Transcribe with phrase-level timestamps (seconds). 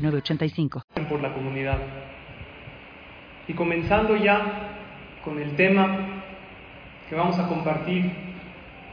[0.00, 0.84] 906985.
[1.08, 1.78] Por la comunidad.
[3.48, 4.70] Y comenzando ya
[5.24, 5.98] con el tema
[7.08, 8.10] que vamos a compartir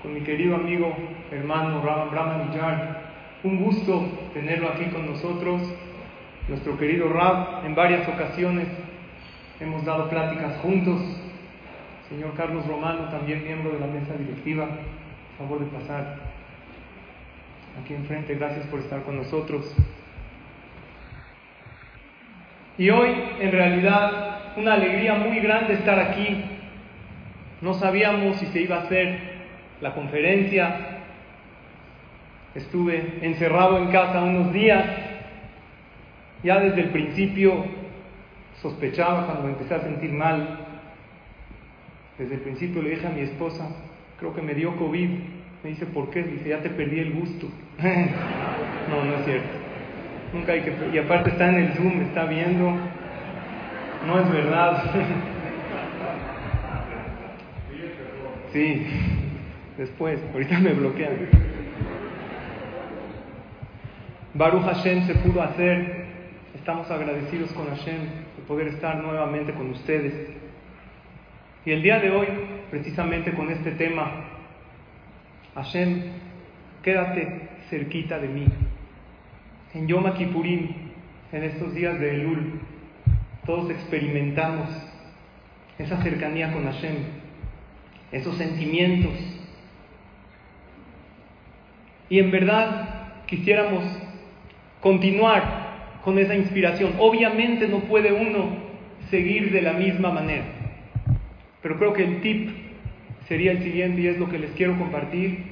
[0.02, 0.96] con mi querido amigo,
[1.32, 3.08] hermano Brahman Millar.
[3.44, 5.62] Un gusto tenerlo aquí con nosotros,
[6.48, 7.66] nuestro querido Rab.
[7.66, 8.68] En varias ocasiones
[9.60, 11.02] hemos dado pláticas juntos.
[12.10, 14.68] Señor Carlos Romano, también miembro de la mesa directiva,
[15.38, 16.20] favor de pasar
[17.82, 18.36] aquí enfrente.
[18.36, 19.76] Gracias por estar con nosotros.
[22.78, 23.10] Y hoy,
[23.40, 26.44] en realidad, una alegría muy grande estar aquí.
[27.62, 29.20] No sabíamos si se iba a hacer
[29.82, 31.00] la conferencia.
[32.54, 34.86] Estuve encerrado en casa unos días.
[36.44, 37.66] Ya desde el principio
[38.62, 40.60] sospechaba cuando empecé a sentir mal.
[42.20, 43.70] Desde el principio le dije a mi esposa,
[44.20, 45.10] creo que me dio COVID.
[45.64, 46.22] Me dice, ¿por qué?
[46.22, 47.48] Dice, ya te perdí el gusto.
[48.90, 49.67] no, no es cierto.
[50.34, 50.74] Nunca hay que...
[50.94, 52.72] Y aparte está en el Zoom, está viendo.
[54.06, 54.84] No es verdad.
[58.54, 58.86] sí,
[59.78, 61.30] después, ahorita me bloquean.
[64.34, 66.06] Baruch Hashem se pudo hacer.
[66.56, 68.02] Estamos agradecidos con Hashem
[68.36, 70.14] de poder estar nuevamente con ustedes.
[71.66, 72.28] Y el día de hoy,
[72.70, 74.26] precisamente con este tema,
[75.56, 76.04] Hashem,
[76.84, 78.46] quédate cerquita de mí.
[79.78, 80.70] En Yom Kippurim,
[81.32, 82.62] en estos días de Elul,
[83.46, 84.68] todos experimentamos
[85.78, 86.96] esa cercanía con Hashem,
[88.12, 89.14] esos sentimientos.
[92.10, 93.84] Y en verdad quisiéramos
[94.82, 96.94] continuar con esa inspiración.
[96.98, 98.50] Obviamente no puede uno
[99.12, 100.46] seguir de la misma manera,
[101.62, 102.50] pero creo que el tip
[103.28, 105.46] sería el siguiente y es lo que les quiero compartir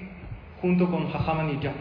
[0.61, 1.73] junto con Jajaman y ya.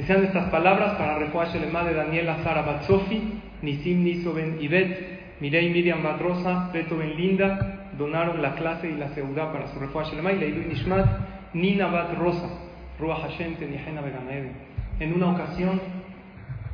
[0.00, 3.20] Que sean estas palabras para Refuah Shelema de Daniela Sara Batsofi,
[3.60, 9.52] Nisim Nisoben Ibet, Mirei Miriam Batrosa, Beto Ben Linda, donaron la clase y la seudá
[9.52, 12.48] para su Refuah Shelema y Leidu Nishmat, Nina Bat Rosa,
[12.98, 14.52] Ruach Hashem Tenihena Beganeden.
[15.00, 15.78] En una ocasión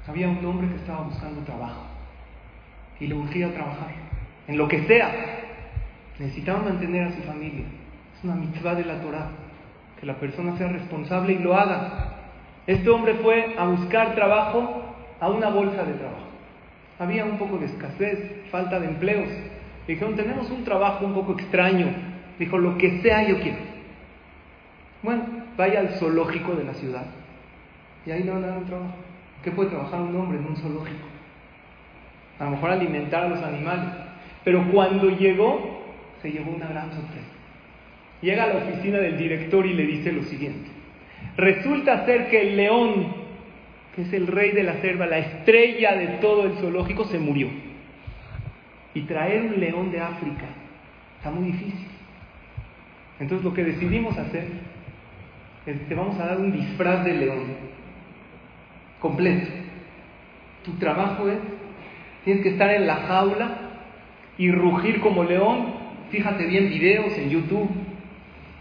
[0.07, 1.83] había un hombre que estaba buscando trabajo
[3.01, 3.93] y le urgía trabajar,
[4.47, 5.11] en lo que sea.
[6.21, 7.65] Necesitaba mantener a su familia.
[8.17, 9.31] Es una mitzvah de la Torah,
[9.99, 12.13] que la persona sea responsable y lo haga.
[12.67, 14.83] Este hombre fue a buscar trabajo
[15.21, 16.27] a una bolsa de trabajo.
[16.99, 19.29] Había un poco de escasez, falta de empleos.
[19.87, 21.87] Le dijeron, tenemos un trabajo un poco extraño.
[22.39, 23.59] Dijo, lo que sea yo quiero.
[25.03, 25.25] Bueno,
[25.57, 27.07] vaya al zoológico de la ciudad.
[28.05, 28.95] Y ahí le van a dar un trabajo.
[29.45, 31.07] ¿Qué puede trabajar un hombre en un zoológico?
[32.41, 33.89] A lo mejor alimentar a los animales.
[34.43, 35.85] Pero cuando llegó,
[36.21, 37.29] se llevó una gran sorpresa.
[38.23, 40.76] Llega a la oficina del director y le dice lo siguiente.
[41.37, 43.15] Resulta ser que el león,
[43.95, 47.49] que es el rey de la selva, la estrella de todo el zoológico, se murió.
[48.95, 50.47] Y traer un león de África
[51.19, 51.89] está muy difícil.
[53.21, 54.45] Entonces lo que decidimos hacer
[55.67, 57.45] es que te vamos a dar un disfraz de león
[59.01, 59.47] completo.
[60.65, 61.39] Tu trabajo es,
[62.25, 63.59] tienes que estar en la jaula
[64.39, 65.75] y rugir como león.
[66.11, 67.69] Fíjate bien videos en YouTube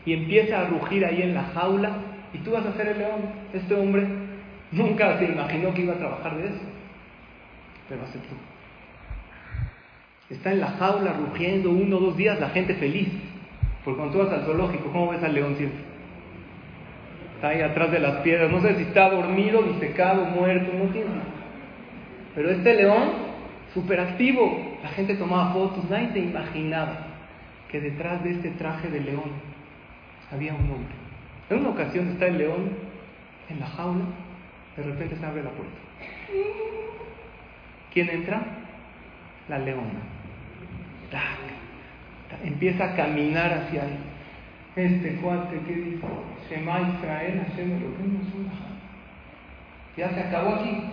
[0.06, 3.22] y empieza a rugir ahí en la jaula y tú vas a ser el león.
[3.54, 4.06] Este hombre
[4.72, 6.62] nunca se imaginó que iba a trabajar de eso,
[7.88, 8.36] pero aceptó.
[10.30, 13.08] Está en la jaula rugiendo uno o dos días, la gente feliz.
[13.84, 15.80] Porque cuando tú vas al zoológico, ¿cómo ves al león siempre?
[17.36, 18.52] Está ahí atrás de las piedras.
[18.52, 21.08] No sé si está dormido, disecado, muerto, no tiene.
[22.34, 23.12] Pero este león,
[23.74, 24.78] súper activo.
[24.84, 26.98] La gente tomaba fotos, nadie se imaginaba
[27.72, 29.32] que detrás de este traje de león
[30.32, 31.05] había un hombre.
[31.50, 32.72] En una ocasión está el león
[33.50, 34.06] en la jaula,
[34.78, 35.78] de repente se abre la puerta.
[37.94, 38.42] ¿Quién entra?
[39.48, 40.02] La leona.
[42.44, 43.98] Empieza a caminar hacia él.
[44.76, 46.06] Este cuate que dice,
[46.50, 47.80] Shema Israel, Hashem
[49.96, 50.84] Ya se acabó aquí.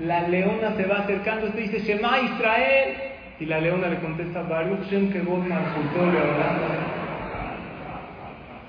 [0.00, 2.96] La leona se va acercando, este dice, Shema Israel.
[3.38, 6.18] Y la leona le contesta, Baruch Shem Kevod Malchutole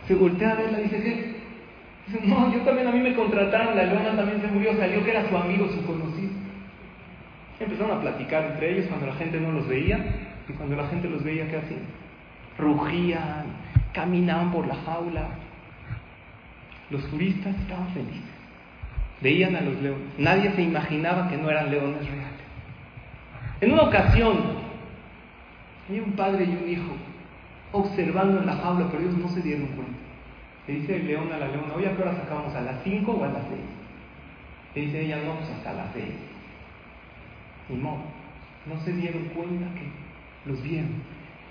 [0.09, 1.35] Se voltea a verla y dice.
[2.07, 5.11] Dice, no, yo también a mí me contrataron, la leona también se murió, salió que
[5.11, 6.31] era su amigo, su conocido.
[7.59, 10.03] Empezaron a platicar entre ellos cuando la gente no los veía
[10.49, 11.81] y cuando la gente los veía, ¿qué hacían?
[12.57, 13.45] Rugían,
[13.93, 15.27] caminaban por la jaula.
[16.89, 18.23] Los turistas estaban felices.
[19.21, 20.07] Veían a los leones.
[20.17, 22.45] Nadie se imaginaba que no eran leones reales.
[23.61, 24.39] En una ocasión,
[25.87, 27.08] había un padre y un hijo
[27.71, 29.97] observando en la jaula, pero ellos no se dieron cuenta.
[30.67, 32.53] Le dice el león a la leona, oye, ¿a qué hora sacamos?
[32.53, 33.59] ¿A las 5 o a las 6?
[34.75, 36.05] Le dice ella, no, pues hasta las 6.
[37.69, 37.97] Y no,
[38.65, 40.89] no se dieron cuenta que los vieron.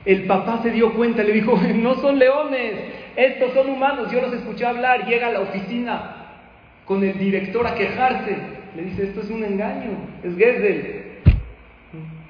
[0.05, 2.75] El papá se dio cuenta, le dijo, no son leones,
[3.17, 4.11] estos son humanos.
[4.13, 6.15] Yo los escuché hablar, llega a la oficina
[6.85, 8.37] con el director a quejarse.
[8.77, 9.91] Le dice, esto es un engaño,
[10.23, 11.05] es Gesell.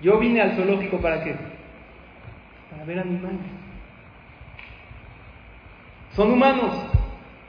[0.00, 1.34] Yo vine al zoológico para qué?
[2.70, 3.57] Para ver animales.
[6.14, 6.72] Son humanos.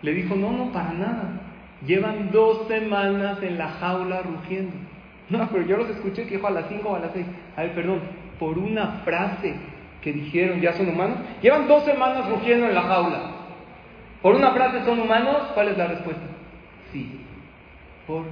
[0.02, 1.42] Le dijo, no, no, para nada.
[1.86, 4.76] Llevan dos semanas en la jaula rugiendo.
[5.30, 7.28] No, pero yo los escuché que dijo a las cinco o a las seis.
[7.56, 8.00] A ver, perdón,
[8.40, 9.54] por una frase
[10.02, 11.20] que dijeron, ¿ya son humanos?
[11.40, 13.20] Llevan dos semanas rugiendo en la jaula.
[14.24, 15.52] Por una frase, ¿son humanos?
[15.54, 16.24] ¿Cuál es la respuesta?
[16.92, 17.22] Sí.
[18.08, 18.24] Por.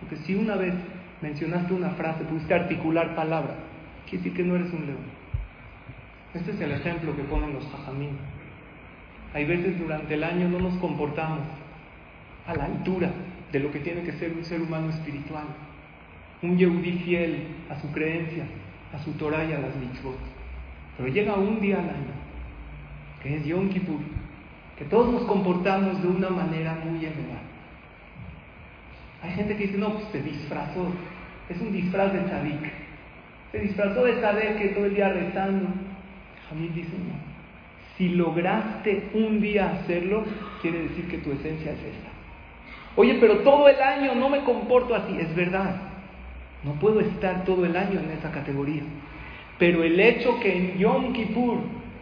[0.00, 0.72] Porque si una vez
[1.20, 3.54] mencionaste una frase, pudiste articular palabra,
[4.04, 5.22] quiere decir que no eres un león.
[6.34, 8.16] Este es el ejemplo que ponen los jajamín.
[9.34, 11.40] Hay veces durante el año no nos comportamos
[12.46, 13.10] a la altura
[13.50, 15.44] de lo que tiene que ser un ser humano espiritual,
[16.42, 18.44] un yehudí fiel a su creencia,
[18.92, 20.18] a su Torah y a las mitzvot.
[20.96, 22.12] Pero llega un día al año,
[23.22, 24.00] que es Yom Kippur,
[24.76, 27.42] que todos nos comportamos de una manera muy elevada.
[29.22, 30.92] Hay gente que dice, no, pues se disfrazó,
[31.48, 32.72] es un disfraz de tzadik.
[33.52, 34.14] Se disfrazó de
[34.58, 35.68] que todo el día rezando.
[36.48, 37.31] Jamil dice, no.
[38.02, 40.24] Si lograste un día hacerlo,
[40.60, 42.10] quiere decir que tu esencia es esta.
[42.96, 45.16] Oye, pero todo el año no me comporto así.
[45.20, 45.76] Es verdad.
[46.64, 48.82] No puedo estar todo el año en esa categoría.
[49.56, 51.58] Pero el hecho que en Yom Kippur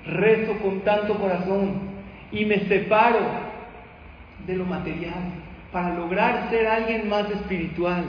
[0.07, 1.73] rezo con tanto corazón
[2.33, 3.21] y me separo
[4.47, 5.35] de lo material
[5.71, 8.07] para lograr ser alguien más espiritual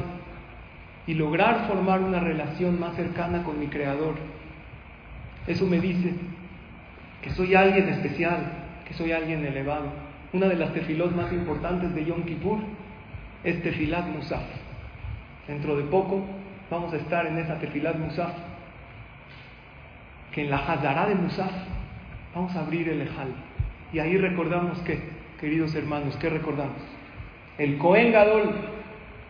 [1.08, 4.16] y lograr formar una relación más cercana con mi Creador,
[5.46, 6.14] eso me dice
[7.22, 8.40] que soy alguien especial,
[8.88, 9.86] que soy alguien elevado.
[10.34, 12.60] Una de las tefilot más importantes de Yom Kippur
[13.44, 14.44] es Tefilat Musaf.
[15.48, 16.24] Dentro de poco
[16.70, 18.32] vamos a estar en esa Tefilat Musaf,
[20.32, 21.52] que en la Hazara de Musaf
[22.34, 23.30] vamos a abrir el Ejal.
[23.94, 25.00] Y ahí recordamos que,
[25.40, 26.82] queridos hermanos, ¿qué recordamos?
[27.58, 28.52] El Cohen Gadol,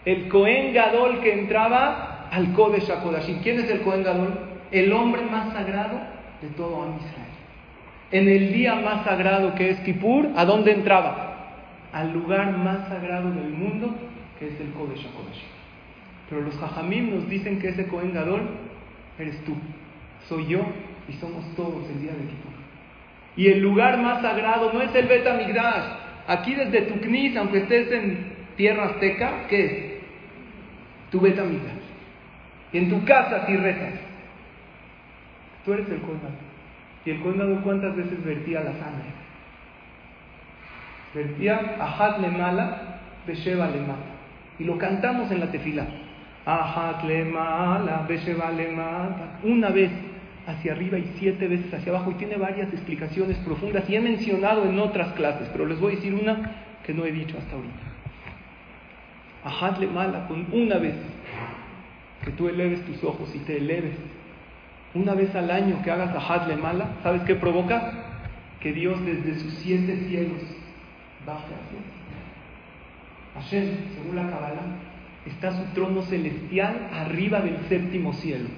[0.06, 3.42] el Cohen Gadol que entraba al Kodesh HaKodashim.
[3.42, 4.40] ¿Quién es el Cohen Gadol?
[4.72, 6.00] El hombre más sagrado
[6.42, 7.31] de todo Israel
[8.12, 11.54] en el día más sagrado que es Kippur, ¿a dónde entraba?
[11.94, 13.96] Al lugar más sagrado del mundo,
[14.38, 15.44] que es el Kodesh HaKodesh.
[16.30, 18.42] Pero los Jajamim nos dicen que ese Kohen Gadol
[19.18, 19.56] eres tú,
[20.28, 20.62] soy yo
[21.08, 22.52] y somos todos el día de Kippur.
[23.38, 25.84] Y el lugar más sagrado no es el Bet Migdash.
[26.28, 26.96] Aquí desde tu
[27.40, 31.12] aunque estés en tierra azteca, ¿qué es?
[31.12, 31.82] Tu Bet Migdash.
[32.74, 33.94] Y en tu casa si rezas.
[35.64, 36.51] Tú eres el Kohen Gadol.
[37.06, 39.10] Y el Kohen cuántas veces vertía la sangre.
[41.14, 44.12] Vertía Ahat le mala, Besheba le mata.
[44.60, 45.86] Y lo cantamos en la tefila.
[46.46, 49.40] Ahat le mala, Besheba le mata.
[49.44, 49.92] Una vez
[50.46, 52.12] hacia arriba y siete veces hacia abajo.
[52.12, 53.90] Y tiene varias explicaciones profundas.
[53.90, 56.52] Y he mencionado en otras clases, pero les voy a decir una
[56.86, 57.92] que no he dicho hasta ahorita.
[59.44, 60.96] Ahat le mala, con una vez
[62.24, 63.96] que tú eleves tus ojos y te eleves
[64.94, 67.94] una vez al año que hagas a mala, ¿sabes qué provoca?
[68.60, 70.42] Que Dios desde sus siete cielos
[71.26, 71.80] baje hacia
[73.36, 74.78] Hashem, según la Kabbalah,
[75.26, 78.50] está su trono celestial arriba del séptimo cielo.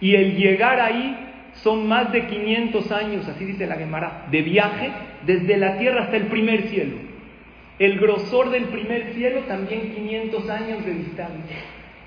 [0.00, 1.16] Y el llegar ahí
[1.54, 4.90] son más de 500 años, así dice la Gemara, de viaje
[5.24, 6.96] desde la tierra hasta el primer cielo.
[7.78, 11.56] El grosor del primer cielo también 500 años de distancia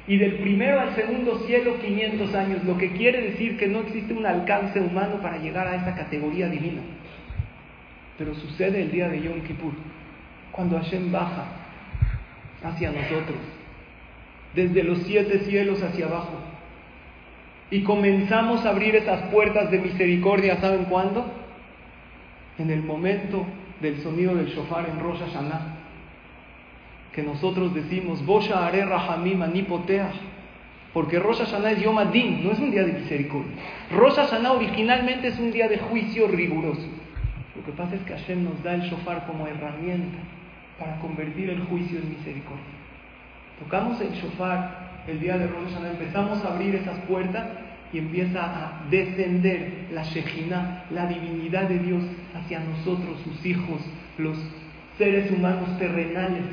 [0.09, 4.11] y del primero al segundo cielo 500 años, lo que quiere decir que no existe
[4.11, 6.81] un alcance humano para llegar a esa categoría divina.
[8.17, 9.71] Pero sucede el día de Yom Kippur,
[10.51, 11.45] cuando Hashem baja
[12.63, 13.37] hacia nosotros,
[14.55, 16.39] desde los siete cielos hacia abajo,
[17.69, 21.31] y comenzamos a abrir esas puertas de misericordia, ¿saben cuándo?
[22.57, 23.45] En el momento
[23.79, 25.78] del sonido del shofar en Rosh Hashanah
[27.13, 30.15] que nosotros decimos, Bosha are rahamim anipoteach,
[30.93, 33.53] porque Rosh Hashanah es Yom Adin, no es un día de misericordia.
[33.91, 36.87] Rosh Hashanah originalmente es un día de juicio riguroso.
[37.55, 40.17] Lo que pasa es que Hashem nos da el shofar como herramienta
[40.79, 42.65] para convertir el juicio en misericordia.
[43.59, 47.47] Tocamos el shofar el día de Rosh Hashanah, empezamos a abrir esas puertas
[47.91, 52.03] y empieza a descender la Shejina, la divinidad de Dios
[52.35, 53.81] hacia nosotros, sus hijos,
[54.17, 54.37] los
[54.97, 56.43] seres humanos terrenales.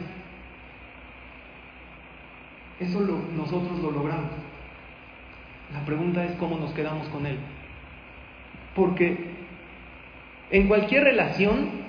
[2.80, 4.30] Eso lo, nosotros lo logramos.
[5.72, 7.38] La pregunta es cómo nos quedamos con Él.
[8.74, 9.36] Porque
[10.50, 11.86] en cualquier relación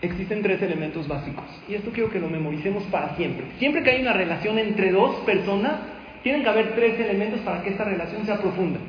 [0.00, 1.44] existen tres elementos básicos.
[1.68, 3.46] Y esto quiero que lo memoricemos para siempre.
[3.58, 5.80] Siempre que hay una relación entre dos personas,
[6.22, 8.80] tienen que haber tres elementos para que esta relación sea profunda.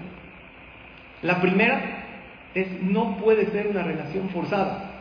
[1.22, 2.06] La primera
[2.54, 4.92] es no puede ser una relación forzada.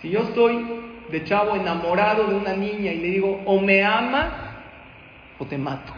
[0.00, 0.64] Si yo estoy
[1.10, 4.54] de chavo enamorado de una niña y le digo o me ama
[5.38, 5.92] o te mato,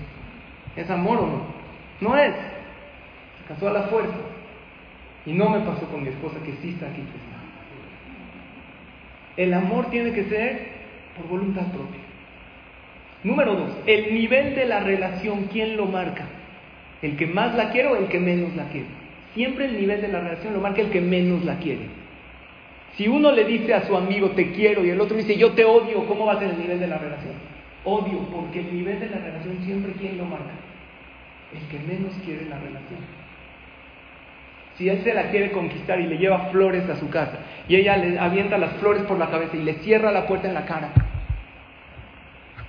[0.76, 1.60] ¿es amor o no?
[2.00, 2.34] No es.
[2.34, 4.16] Se casó a la fuerza.
[5.26, 7.02] Y no me pasó con mi esposa que sí está aquí
[9.36, 10.68] El amor tiene que ser
[11.16, 12.00] por voluntad propia.
[13.22, 16.24] Número dos, el nivel de la relación, ¿quién lo marca?
[17.02, 18.86] ¿El que más la quiere o el que menos la quiere?
[19.34, 21.99] Siempre el nivel de la relación lo marca el que menos la quiere.
[23.00, 25.64] Si uno le dice a su amigo te quiero y el otro dice yo te
[25.64, 27.32] odio, ¿cómo va a ser el nivel de la relación?
[27.82, 30.50] Odio, porque el nivel de la relación siempre ¿quién lo marca?
[31.54, 33.00] El que menos quiere la relación.
[34.76, 37.96] Si él se la quiere conquistar y le lleva flores a su casa y ella
[37.96, 40.92] le avienta las flores por la cabeza y le cierra la puerta en la cara,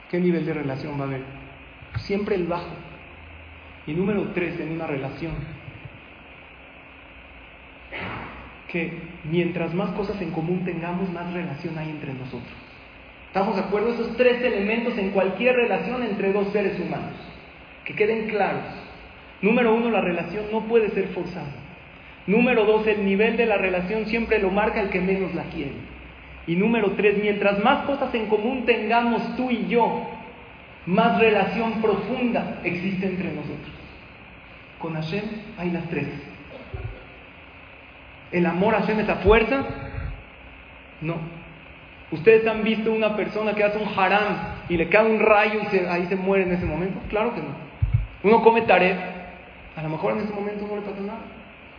[0.10, 1.24] ¿qué nivel de relación va a haber?
[1.98, 2.72] Siempre el bajo.
[3.86, 5.34] Y número tres en una relación,
[8.72, 12.54] que mientras más cosas en común tengamos, más relación hay entre nosotros.
[13.28, 13.94] ¿Estamos de acuerdo?
[13.94, 17.14] Esos tres elementos en cualquier relación entre dos seres humanos.
[17.86, 18.66] Que queden claros.
[19.42, 21.54] Número uno, la relación no puede ser forzada.
[22.28, 25.74] Número dos, el nivel de la relación siempre lo marca el que menos la quiere.
[26.48, 30.08] Y número tres, mientras más cosas en común tengamos tú y yo,
[30.86, 33.72] más relación profunda existe entre nosotros.
[34.80, 35.24] Con Hashem
[35.58, 36.08] hay las tres.
[38.32, 39.66] ¿El amor a Hashem es a fuerza?
[41.02, 41.16] No.
[42.12, 44.38] ¿Ustedes han visto una persona que hace un haram
[44.70, 47.00] y le cae un rayo y ahí se muere en ese momento?
[47.10, 47.72] Claro que no.
[48.24, 48.98] Uno come taref,
[49.76, 51.22] a lo mejor en ese momento no le pasa nada.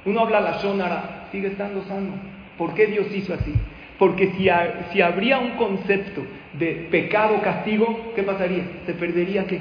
[0.04, 2.12] Uno habla la shonara, sigue estando sano.
[2.58, 3.54] ¿Por qué Dios hizo así?
[3.98, 4.48] Porque si,
[4.92, 6.22] si habría un concepto
[6.54, 8.64] de pecado, castigo, ¿qué pasaría?
[8.86, 9.60] Se perdería qué?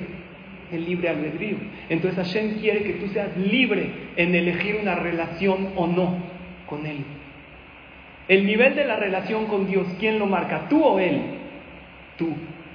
[0.72, 1.58] El libre albedrío.
[1.90, 6.31] Entonces Hashem quiere que tú seas libre en elegir una relación o no
[6.72, 7.04] con Él.
[8.28, 10.70] El nivel de la relación con Dios, ¿quién lo marca?
[10.70, 11.22] ¿Tú o Él?
[12.18, 12.30] Tú.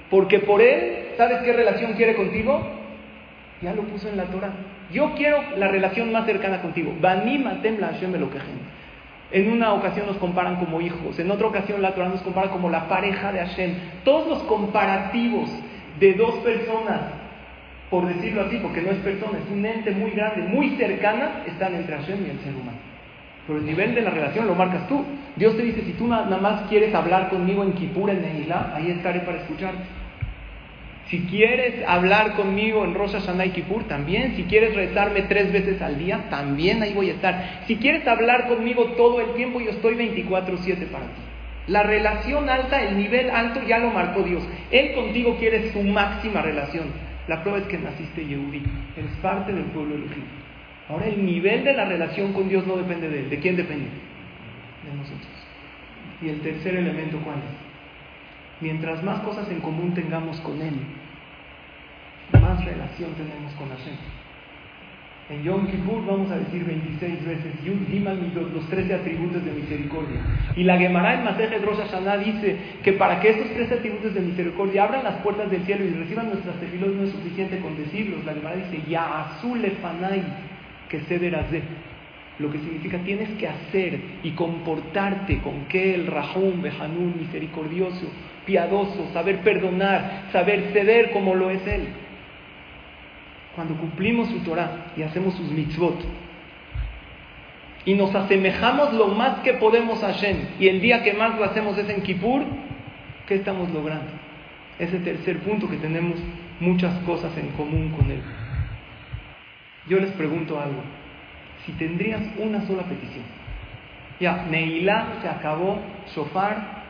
[0.09, 2.61] Porque por Él, ¿sabes qué relación quiere contigo?
[3.61, 4.53] Ya lo puso en la Torah.
[4.93, 6.93] Yo quiero la relación más cercana contigo.
[9.31, 12.69] En una ocasión nos comparan como hijos, en otra ocasión la Torah nos compara como
[12.69, 13.73] la pareja de Hashem.
[14.05, 15.49] Todos los comparativos
[15.99, 17.01] de dos personas,
[17.89, 21.75] por decirlo así, porque no es persona, es un ente muy grande, muy cercana, están
[21.75, 22.76] entre Hashem y el ser humano.
[23.47, 25.05] Pero el nivel de la relación lo marcas tú.
[25.37, 28.91] Dios te dice, si tú nada más quieres hablar conmigo en Kippur, en Neilá, ahí
[28.91, 29.83] estaré para escucharte.
[31.09, 34.35] Si quieres hablar conmigo en Rosh Hashanah y Kippur, también.
[34.35, 37.61] Si quieres rezarme tres veces al día, también ahí voy a estar.
[37.65, 41.21] Si quieres hablar conmigo todo el tiempo, yo estoy 24/7 para ti.
[41.67, 44.43] La relación alta, el nivel alto ya lo marcó Dios.
[44.69, 46.87] Él contigo quiere su máxima relación.
[47.27, 48.63] La prueba es que naciste Yehudi.
[48.97, 50.46] Eres parte del pueblo elegido.
[50.89, 53.29] Ahora el nivel de la relación con Dios no depende de él.
[53.29, 53.89] ¿De quién depende?
[54.85, 55.27] De nosotros.
[56.21, 57.67] Y el tercer elemento, ¿cuál es?
[58.61, 60.73] Mientras más cosas en común tengamos con Él,
[62.41, 63.95] más relación tenemos con Hashem.
[65.29, 67.75] En Yom Kippur vamos a decir 26 veces Yud
[68.53, 70.21] los 13 atributos de misericordia.
[70.55, 71.79] Y la Gemara en Masejet Rosh
[72.23, 75.89] dice que para que estos 13 atributos de misericordia abran las puertas del cielo y
[75.89, 78.23] reciban nuestras tefilos no es suficiente con decirlos.
[78.23, 79.65] La Gemara dice Ya azul
[80.89, 81.31] que de
[82.39, 88.07] lo que significa tienes que hacer y comportarte con que el Rahum, Behanun, misericordioso,
[88.45, 91.87] piadoso, saber perdonar, saber ceder como lo es Él.
[93.55, 95.99] Cuando cumplimos su Torah y hacemos sus mitzvot
[97.85, 101.43] y nos asemejamos lo más que podemos a Hashem y el día que más lo
[101.43, 102.43] hacemos es en Kippur,
[103.27, 104.11] ¿qué estamos logrando?
[104.77, 106.19] Ese tercer punto que tenemos
[106.59, 108.21] muchas cosas en común con Él.
[109.87, 110.81] Yo les pregunto algo
[111.65, 113.23] si tendrías una sola petición.
[114.19, 115.79] Ya, Neilá se acabó,
[116.15, 116.83] Shofar,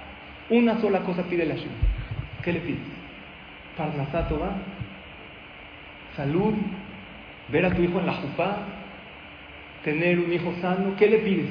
[0.50, 1.72] una sola cosa pide la Hashem.
[2.44, 2.80] ¿Qué le pides?
[3.76, 4.56] Parnasato va,
[6.16, 6.54] salud,
[7.50, 8.58] ver a tu hijo en la jupá,
[9.84, 11.50] tener un hijo sano, ¿qué le pides?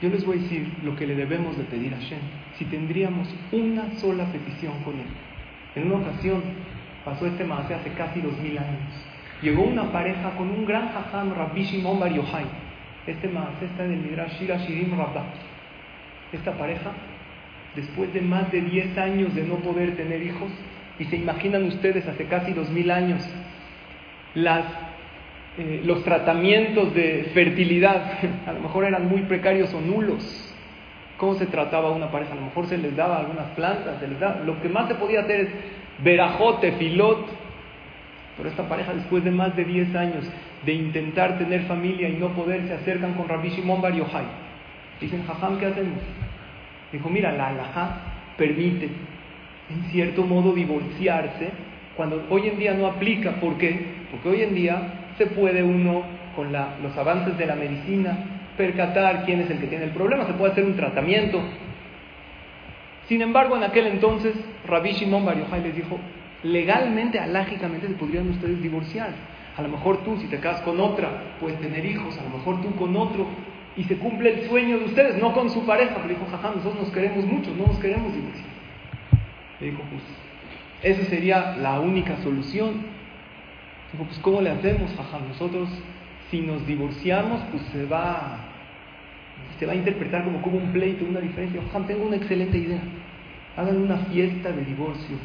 [0.00, 2.18] Yo les voy a decir lo que le debemos de pedir a Hashem,
[2.58, 5.06] si tendríamos una sola petición con él.
[5.76, 6.42] En una ocasión
[7.04, 9.11] pasó este maase hace casi dos mil años.
[9.42, 12.44] Llegó una pareja con un gran jajam, Rabbi Shimon Bar Yochai.
[13.08, 15.24] Este maase está en el Midrash Shira Shirim Rabbah.
[16.32, 16.92] Esta pareja,
[17.74, 20.48] después de más de 10 años de no poder tener hijos,
[21.00, 23.28] y se imaginan ustedes hace casi dos mil años,
[24.34, 24.64] las,
[25.58, 30.54] eh, los tratamientos de fertilidad, a lo mejor eran muy precarios o nulos.
[31.16, 32.32] ¿Cómo se trataba una pareja?
[32.32, 34.94] A lo mejor se les daba algunas plantas, se les daba, lo que más se
[34.94, 35.48] podía hacer es
[35.98, 37.41] verajote, filot.
[38.42, 40.24] Pero esta pareja, después de más de 10 años
[40.66, 44.24] de intentar tener familia y no poder, se acercan con Rabbi Shimon Bar Yochai.
[45.00, 46.00] Dicen, Jajam, ¿qué hacemos?
[46.90, 48.00] Dijo, mira, la halajá
[48.36, 48.86] permite,
[49.70, 51.50] en cierto modo, divorciarse
[51.96, 53.30] cuando hoy en día no aplica.
[53.40, 53.78] ¿Por qué?
[54.10, 56.02] Porque hoy en día se puede uno,
[56.34, 58.18] con los avances de la medicina,
[58.56, 61.40] percatar quién es el que tiene el problema, se puede hacer un tratamiento.
[63.06, 64.34] Sin embargo, en aquel entonces,
[64.66, 65.96] Rabbi Shimon Bar Yochai les dijo,
[66.42, 69.10] legalmente, alágicamente, se podrían ustedes divorciar.
[69.56, 72.60] A lo mejor tú, si te casas con otra, puedes tener hijos, a lo mejor
[72.62, 73.26] tú con otro,
[73.76, 75.94] y se cumple el sueño de ustedes, no con su pareja.
[75.96, 78.46] Pero dijo, jaja, nosotros nos queremos mucho, no nos queremos divorciar.
[79.60, 80.02] Le dijo, pues,
[80.82, 82.72] esa sería la única solución.
[83.92, 85.18] Dijo, pues, ¿cómo le hacemos, jaja?
[85.26, 85.68] Nosotros,
[86.30, 88.38] si nos divorciamos, pues se va,
[89.58, 91.60] se va a interpretar como un pleito, una diferencia.
[91.72, 92.80] Jaja, tengo una excelente idea.
[93.56, 95.16] Hagan una fiesta de divorcio,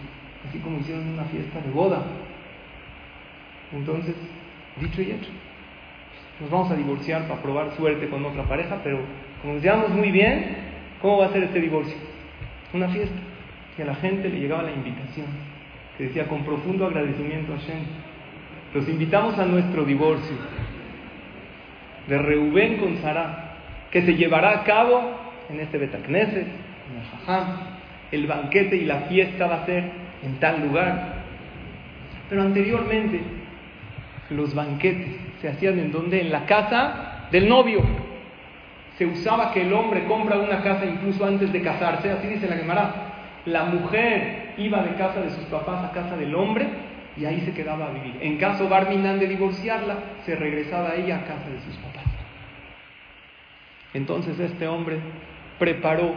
[0.47, 2.03] así como hicieron una fiesta de boda.
[3.73, 4.15] Entonces,
[4.79, 5.29] dicho y hecho,
[6.39, 8.99] nos vamos a divorciar para probar suerte con otra pareja, pero
[9.41, 10.55] como nos llevamos muy bien,
[11.01, 11.95] ¿cómo va a ser este divorcio?
[12.73, 13.17] Una fiesta.
[13.77, 15.27] Y a la gente le llegaba la invitación,
[15.97, 17.83] que decía con profundo agradecimiento a Shem,
[18.73, 20.35] los invitamos a nuestro divorcio
[22.07, 23.55] de Reubén con Sara,
[23.91, 25.01] que se llevará a cabo
[25.49, 27.77] en este Betacneset, en el Jajam.
[28.11, 31.23] El banquete y la fiesta va a ser en tal lugar.
[32.29, 33.21] Pero anteriormente,
[34.29, 36.21] los banquetes se hacían en donde?
[36.21, 37.81] En la casa del novio.
[38.97, 42.57] Se usaba que el hombre compra una casa incluso antes de casarse, así dice la
[42.57, 42.93] Gemara.
[43.45, 46.67] La mujer iba de casa de sus papás a casa del hombre
[47.15, 48.17] y ahí se quedaba a vivir.
[48.21, 52.03] En caso Barminan de divorciarla, se regresaba ella a casa de sus papás.
[53.93, 54.99] Entonces este hombre
[55.57, 56.13] preparó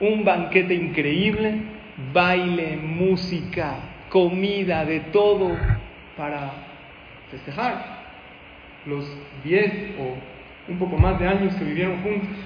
[0.00, 1.62] un banquete increíble,
[2.12, 3.76] baile, música,
[4.08, 5.56] comida, de todo
[6.16, 6.52] para
[7.30, 8.04] festejar
[8.86, 9.04] los
[9.44, 10.16] 10 o
[10.70, 12.36] un poco más de años que vivieron juntos.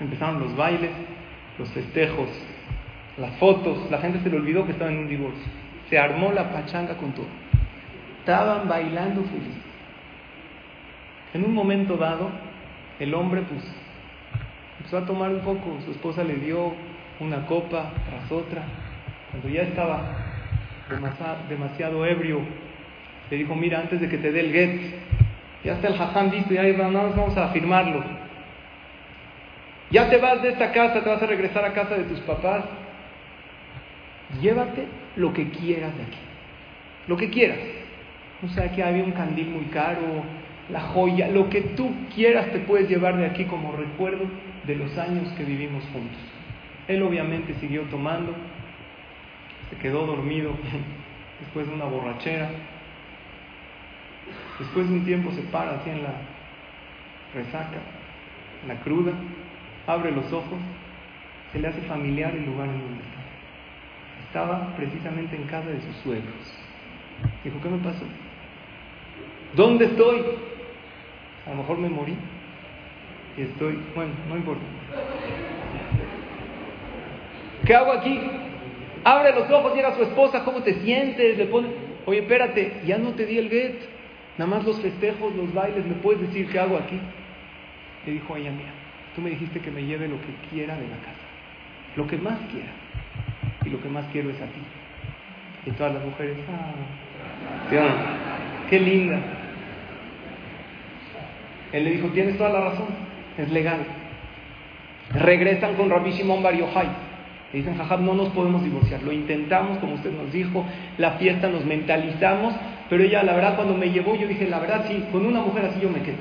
[0.00, 0.90] Empezaron los bailes,
[1.58, 2.28] los festejos,
[3.16, 5.44] las fotos, la gente se le olvidó que estaba en un divorcio.
[5.90, 7.26] Se armó la pachanga con todo.
[8.20, 9.62] Estaban bailando felices.
[11.34, 12.30] En un momento dado,
[13.00, 13.62] el hombre pues
[14.78, 16.72] empezó a tomar un poco, su esposa le dio
[17.20, 18.62] una copa tras otra.
[19.30, 20.00] Cuando ya estaba
[21.48, 22.40] demasiado, ebrio,
[23.30, 24.80] le dijo, mira, antes de que te dé el get,
[25.64, 28.02] ya está el jajam listo, ya vamos a firmarlo.
[29.90, 32.64] Ya te vas de esta casa, te vas a regresar a casa de tus papás.
[34.40, 36.18] Llévate lo que quieras de aquí.
[37.06, 37.58] Lo que quieras.
[38.44, 40.22] O sea, que había un candil muy caro,
[40.70, 44.26] la joya, lo que tú quieras te puedes llevar de aquí como recuerdo
[44.66, 46.37] de los años que vivimos juntos.
[46.88, 48.32] Él obviamente siguió tomando,
[49.68, 50.52] se quedó dormido
[51.40, 52.50] después de una borrachera.
[54.58, 56.14] Después de un tiempo se para así en la
[57.34, 57.78] resaca,
[58.62, 59.12] en la cruda,
[59.86, 60.58] abre los ojos,
[61.52, 63.18] se le hace familiar el lugar en donde está.
[64.26, 66.58] Estaba precisamente en casa de sus suegros.
[67.44, 68.04] Dijo, ¿qué me pasó?
[69.54, 70.22] ¿Dónde estoy?
[71.46, 72.16] A lo mejor me morí
[73.36, 74.62] y estoy, bueno, no importa.
[77.64, 78.20] ¿Qué hago aquí?
[79.04, 81.38] Abre los ojos, llega su esposa, ¿cómo te sientes?
[81.38, 81.68] Le pone,
[82.06, 83.74] oye, espérate, ya no te di el get,
[84.36, 86.98] nada más los festejos, los bailes, ¿me puedes decir qué hago aquí?
[88.06, 88.70] Le dijo a ella, mira,
[89.14, 91.26] tú me dijiste que me lleve lo que quiera de la casa,
[91.96, 92.70] lo que más quiera,
[93.64, 94.60] y lo que más quiero es a ti.
[95.66, 96.72] Y todas las mujeres, ah,
[98.70, 99.20] qué linda.
[101.72, 102.88] Él le dijo, tienes toda la razón,
[103.36, 103.80] es legal.
[105.14, 107.07] Regresan con Rabbi Shimon Bar Yochai.
[107.52, 109.02] Le dicen, jajab, no nos podemos divorciar.
[109.02, 110.66] Lo intentamos, como usted nos dijo,
[110.98, 112.54] la fiesta nos mentalizamos,
[112.90, 115.64] pero ella, la verdad, cuando me llevó, yo dije, la verdad, sí, con una mujer
[115.66, 116.18] así yo me quedo.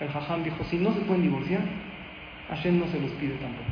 [0.00, 1.62] El jajam dijo, si no se pueden divorciar,
[2.50, 3.68] Hashem no se los pide tampoco.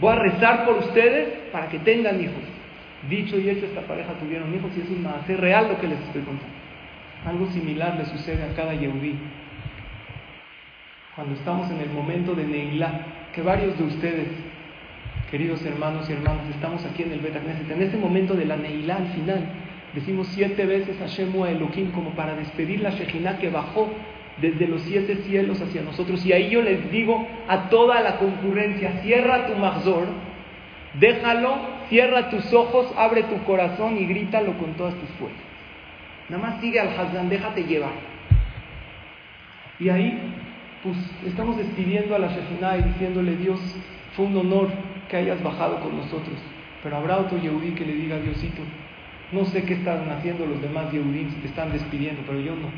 [0.00, 2.42] Voy a rezar por ustedes para que tengan hijos.
[3.08, 6.00] Dicho y hecho, esta pareja tuvieron hijos y es un hacer real lo que les
[6.00, 6.54] estoy contando.
[7.26, 9.14] Algo similar le sucede a cada Yehudí.
[11.20, 13.02] Cuando estamos en el momento de Neilá,
[13.34, 14.28] que varios de ustedes
[15.30, 17.70] Queridos hermanos y hermanas, estamos aquí en el Betacneset.
[17.70, 19.44] En este momento de la Neilá, al final,
[19.94, 23.90] decimos siete veces Hashem Elohim como para despedir la Shekhinah que bajó
[24.40, 26.24] desde los siete cielos hacia nosotros.
[26.24, 30.06] Y ahí yo les digo a toda la concurrencia, cierra tu mazor,
[30.94, 31.54] déjalo,
[31.90, 35.42] cierra tus ojos, abre tu corazón y grítalo con todas tus fuerzas.
[36.30, 37.92] Nada más sigue al Hazán, déjate llevar.
[39.78, 40.18] Y ahí,
[40.82, 43.60] pues estamos despidiendo a la Shekhinah y diciéndole, Dios,
[44.16, 44.68] fue un honor
[45.08, 46.36] que hayas bajado con nosotros.
[46.82, 48.62] Pero habrá otro Yehudí que le diga, Diosito,
[49.32, 52.68] no sé qué están haciendo los demás Yehudim te están despidiendo, pero yo no.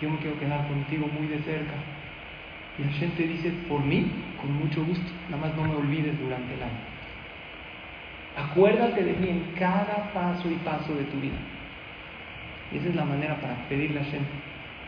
[0.00, 1.74] Yo me quiero quedar contigo muy de cerca.
[2.78, 4.10] Y Hashem te dice, por mí,
[4.40, 6.92] con mucho gusto, nada más no me olvides durante el año.
[8.36, 11.36] Acuérdate de mí en cada paso y paso de tu vida.
[12.72, 14.22] Y esa es la manera para pedirle a Hashem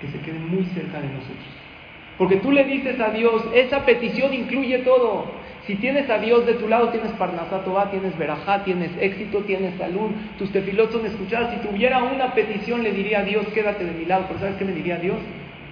[0.01, 1.64] que se quede muy cerca de nosotros.
[2.19, 5.27] Porque tú le dices a Dios, esa petición incluye todo.
[5.67, 10.11] Si tienes a Dios de tu lado, tienes Parnasatová, tienes Berajá, tienes éxito, tienes salud,
[10.39, 11.55] tus tefilot son escuchadas.
[11.55, 14.27] Si tuviera una petición, le diría a Dios, quédate de mi lado.
[14.29, 15.17] Pero ¿sabes qué me diría Dios?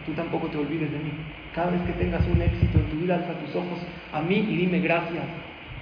[0.06, 1.12] Tú tampoco te olvides de mí.
[1.54, 3.78] Cada vez que tengas un éxito en tu vida, alza tus ojos
[4.12, 5.24] a mí y dime gracias,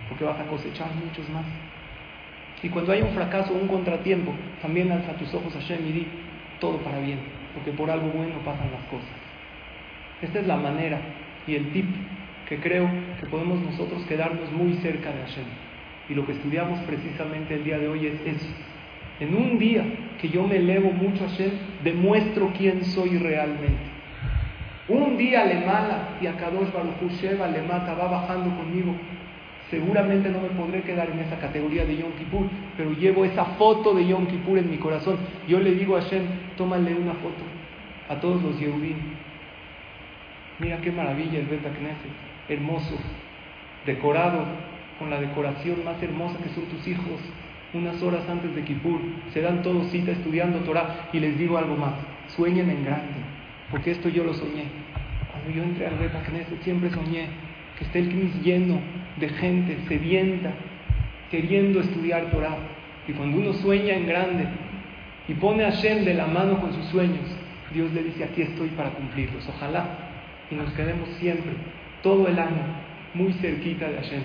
[0.08, 1.44] porque vas a cosechar muchos más.
[2.62, 5.92] Y cuando hay un fracaso o un contratiempo, también alza tus ojos a Shem y
[5.92, 6.06] di
[6.58, 7.20] todo para bien,
[7.54, 9.29] porque por algo bueno pasan las cosas.
[10.22, 11.00] Esta es la manera
[11.46, 11.86] y el tip
[12.48, 12.88] que creo
[13.20, 15.44] que podemos nosotros quedarnos muy cerca de Hashem.
[16.08, 18.48] Y lo que estudiamos precisamente el día de hoy es eso.
[19.20, 19.84] En un día
[20.20, 21.50] que yo me elevo mucho a Hashem,
[21.84, 23.90] demuestro quién soy realmente.
[24.88, 28.92] Un día le mala y a Kadosh Baruch Sheva le mata, va bajando conmigo.
[29.70, 33.94] Seguramente no me podré quedar en esa categoría de Yom Kippur, pero llevo esa foto
[33.94, 35.16] de Yom Kippur en mi corazón.
[35.46, 36.24] Yo le digo a Hashem,
[36.56, 37.44] tómale una foto
[38.08, 38.96] a todos los Yehudim.
[40.60, 42.98] Mira qué maravilla el Knesset hermoso,
[43.86, 44.44] decorado
[44.98, 47.20] con la decoración más hermosa que son tus hijos,
[47.72, 49.00] unas horas antes de Kippur,
[49.32, 51.94] se dan todos cita estudiando Torah y les digo algo más,
[52.28, 53.14] sueñen en grande,
[53.70, 54.64] porque esto yo lo soñé.
[55.30, 57.28] Cuando yo entré al Knesset siempre soñé
[57.78, 58.80] que esté el Knis lleno
[59.16, 60.52] de gente sedienta,
[61.30, 62.58] queriendo estudiar Torah.
[63.08, 64.44] Y cuando uno sueña en grande
[65.26, 67.24] y pone a Shem de la mano con sus sueños,
[67.72, 69.48] Dios le dice, aquí estoy para cumplirlos.
[69.48, 70.09] Ojalá
[70.50, 71.52] y nos quedemos siempre
[72.02, 72.62] todo el año,
[73.14, 74.22] muy cerquita de Hashem.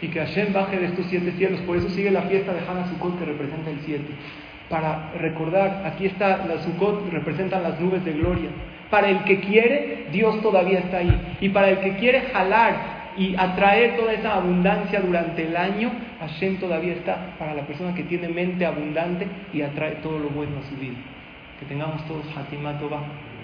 [0.00, 1.60] Y que Hashem baje de estos siete cielos.
[1.62, 4.12] Por eso sigue la fiesta de Hana Sukkot que representa el siete.
[4.68, 8.50] Para recordar, aquí está la Sukkot, representan las nubes de gloria.
[8.90, 11.36] Para el que quiere, Dios todavía está ahí.
[11.40, 16.58] Y para el que quiere jalar y atraer toda esa abundancia durante el año, Hashem
[16.58, 20.68] todavía está para la persona que tiene mente abundante y atrae todo lo bueno a
[20.68, 20.96] su vida.
[21.58, 22.80] Que tengamos todos Hatimat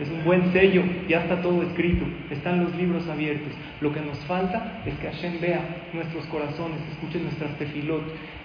[0.01, 3.53] es un buen sello, ya está todo escrito, están los libros abiertos.
[3.81, 5.61] Lo que nos falta es que Hashem vea
[5.93, 8.03] nuestros corazones, escuche nuestras tefilot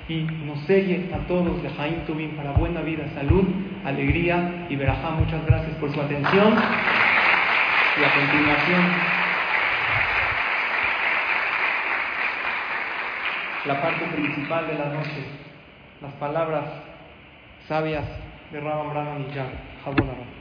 [0.08, 3.46] y nos selle a todos de Jaim Tubin para buena vida, salud,
[3.84, 5.12] alegría y verajá.
[5.12, 6.54] Muchas gracias por su atención.
[8.00, 8.82] Y a continuación,
[13.66, 15.24] la parte principal de la noche,
[16.02, 16.66] las palabras
[17.68, 18.06] sabias
[18.52, 20.39] de Rabban Brahman y Jan.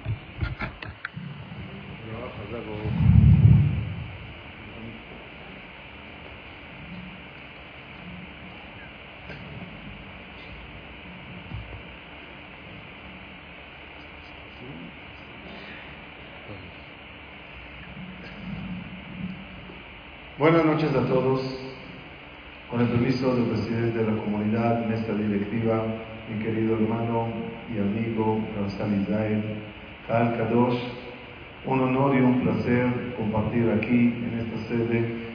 [20.39, 21.43] Buenas noches a todos.
[22.71, 25.85] Con el permiso del presidente de la comunidad, en esta directiva,
[26.31, 27.29] mi querido hermano
[27.75, 29.43] y amigo Ramsal Israel,
[30.07, 30.98] Kal Kadosh,
[31.65, 35.29] un honor y un placer compartir aquí en esta sede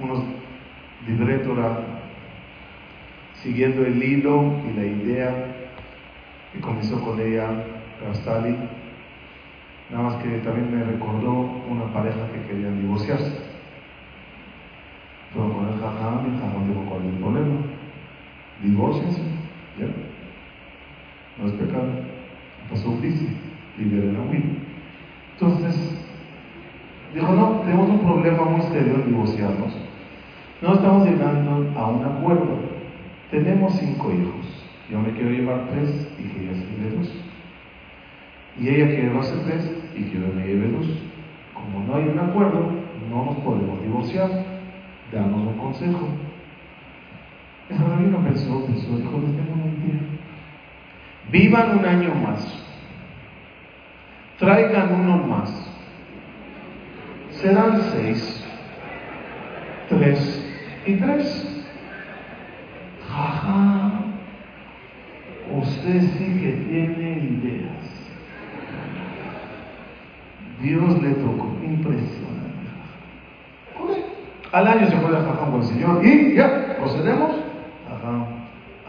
[0.00, 0.24] unos
[1.06, 1.42] libre
[3.34, 5.46] siguiendo el hilo y la idea
[6.52, 7.64] que comenzó con ella
[8.04, 8.56] Rastali,
[9.90, 11.32] nada más que también me recordó
[11.68, 13.52] una pareja que querían divorciarse.
[15.32, 17.56] Pero con el jajam, el jajam dijo, ¿cuál es el problema?
[18.62, 19.22] Divorciense,
[19.78, 19.86] ¿ya?
[21.38, 21.88] No es pecado,
[22.70, 23.41] pasó crisis
[23.78, 24.58] liberen a Will.
[25.34, 26.04] Entonces,
[27.14, 29.72] dijo, no, tenemos un problema muy serio en divorciarnos.
[30.60, 32.58] No estamos llegando a un acuerdo.
[33.30, 34.68] Tenemos cinco hijos.
[34.90, 37.12] Yo me quiero llevar tres y que ella se lleve dos.
[38.60, 40.86] Y ella quiere llevarse tres y que yo me lleve dos.
[41.54, 42.70] Como no hay un acuerdo,
[43.10, 44.30] no nos podemos divorciar.
[45.12, 46.08] Danos un consejo.
[47.68, 50.00] Esa rabina pensó, pensó, dijo, les tengo una idea.
[51.30, 52.62] Vivan un año más
[54.42, 55.50] traigan uno más.
[57.30, 58.44] Serán seis,
[59.88, 60.44] tres
[60.84, 61.64] y 23.
[63.08, 63.92] Jaja,
[65.54, 67.82] usted sí que tiene ideas.
[70.60, 72.32] Dios le tocó, impresionante.
[74.50, 77.30] Al año se puede jajam con el Señor y ya, procedemos.
[77.88, 78.26] Ajá,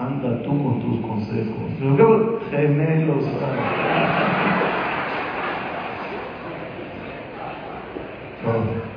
[0.03, 1.69] anda tú con tus consejos.
[1.79, 2.39] Yo
[8.43, 8.93] gemelos.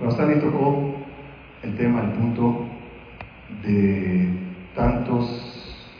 [0.00, 0.94] Rosani tocó
[1.62, 2.66] el tema, el punto
[3.62, 4.28] de
[4.74, 5.94] tantos,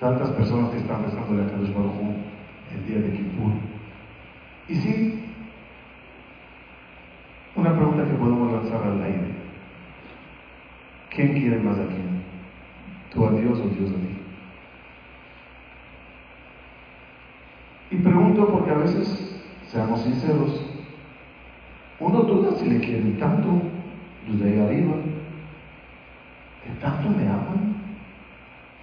[0.00, 2.16] tantas personas que están rezando la Kadosh Baruj
[2.74, 3.52] el día de Kippur.
[4.68, 5.24] Y sí,
[7.54, 9.36] una pregunta que podemos lanzar al aire.
[11.10, 12.22] ¿Quién quiere más a quién?
[13.14, 14.16] ¿Tú a Dios o Dios a ti?
[18.44, 20.60] Porque a veces, seamos sinceros,
[21.98, 23.48] uno duda si le quieren tanto
[24.28, 24.96] los de ahí arriba,
[26.62, 27.76] que tanto me aman.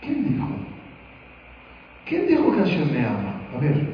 [0.02, 0.48] ¿Quién dijo?
[2.06, 3.36] ¿Quién dijo que Hashem me ama?
[3.56, 3.94] A ver,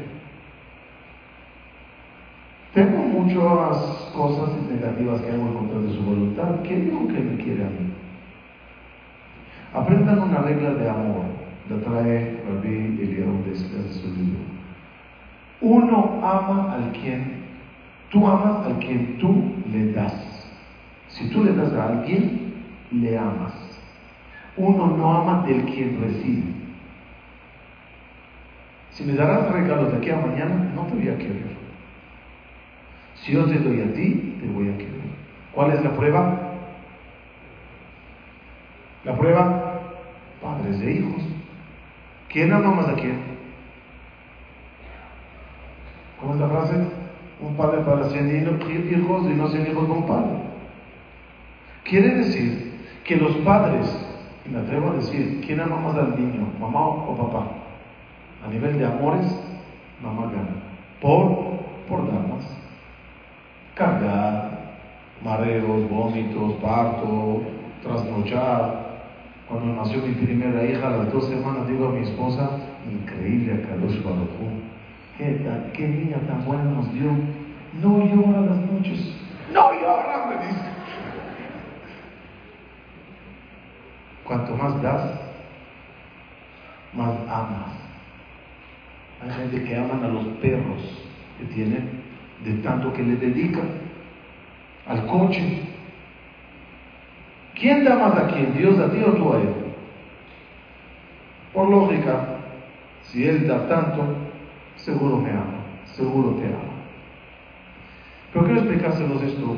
[2.74, 3.78] tengo muchas
[4.16, 6.62] cosas negativas que hago en contra de su voluntad.
[6.64, 7.94] ¿Quién dijo que me quiere a mí?
[9.74, 11.26] Aprendan una regla de amor.
[11.70, 14.59] La trae Rabbi Eliyahu de su libro.
[15.62, 17.44] Uno ama al quien,
[18.10, 20.14] tú amas al quien tú le das.
[21.10, 22.54] Si tú le das a alguien,
[22.92, 23.54] le amas.
[24.56, 26.44] Uno no ama del quien recibe.
[28.92, 31.58] Si me darás regalos de aquí a mañana, no te voy a querer.
[33.16, 34.90] Si yo te doy a ti, te voy a querer.
[35.54, 36.50] ¿Cuál es la prueba?
[39.04, 39.82] La prueba,
[40.42, 41.24] padres de hijos.
[42.30, 43.39] ¿Quién ama más a quién?
[46.20, 46.76] ¿Cómo es la frase?
[47.42, 50.32] Un padre para cien hijos y no cien hijos con un padre.
[51.86, 52.74] Quiere decir
[53.06, 53.88] que los padres,
[54.46, 57.48] y me atrevo a decir, ¿quién ama más al niño, mamá o papá?
[58.46, 59.26] A nivel de amores,
[60.04, 60.56] mamá gana.
[61.02, 62.46] Por, por dar más.
[63.74, 64.60] Cargar,
[65.24, 67.44] mareos, vómitos, parto,
[67.82, 68.90] trasnochar.
[69.48, 72.50] Cuando nació mi primera hija, a las dos semanas, digo a mi esposa,
[72.92, 74.59] increíble a Carlos Barujú.
[75.20, 75.38] ¿Qué,
[75.74, 77.12] ¿Qué niña tan buena nos dio?
[77.82, 79.14] No llora las noches.
[79.52, 80.64] No llora, me dice.
[84.24, 85.12] Cuanto más das,
[86.94, 87.74] más amas.
[89.22, 91.04] Hay gente que aman a los perros
[91.38, 92.02] que tienen
[92.46, 93.72] de tanto que le dedican
[94.88, 95.64] al coche.
[97.56, 98.58] ¿Quién da más a quién?
[98.58, 99.54] ¿Dios a ti o tú a él?
[101.54, 102.38] Por lógica,
[103.04, 104.29] si él da tanto,
[104.84, 106.80] seguro me ama, seguro te ama.
[108.32, 109.56] Pero quiero explicárselos esto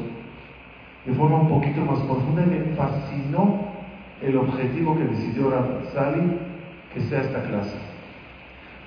[1.05, 3.71] de forma un poquito más profunda y me fascinó
[4.21, 5.51] el objetivo que decidió
[5.93, 6.37] Sally
[6.93, 7.77] que sea esta clase.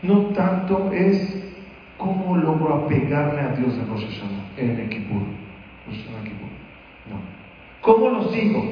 [0.02, 1.42] No tanto es
[1.96, 5.22] cómo logro apegarme a Dios en Rosh Hashanah, en Kippur.
[7.10, 7.16] No.
[7.80, 8.64] ¿Cómo lo sigo?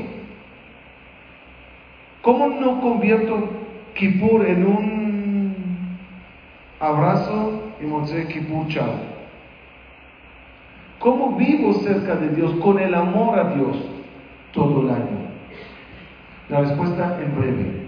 [2.22, 3.48] ¿Cómo no convierto
[3.94, 5.01] Kippur en un
[6.82, 9.12] abrazo y Motzei Kippur chao?
[10.98, 13.76] ¿Cómo vivo cerca de Dios, con el amor a Dios
[14.52, 15.18] todo el año?
[16.48, 17.82] La respuesta en breve.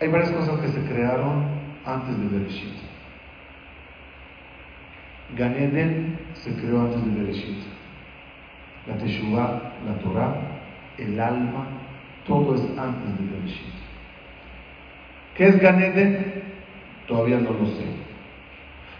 [0.00, 1.44] Hay varias cosas que se crearon
[1.86, 2.74] antes de Bereshit.
[5.36, 7.62] Ganeden se creó antes de Bereshit.
[8.86, 10.34] La Teshuvah, la Torah,
[10.98, 11.66] el alma,
[12.26, 13.83] todo es antes de Bereshit.
[15.34, 16.42] ¿Qué es Ganeden?
[17.08, 17.84] Todavía no lo sé.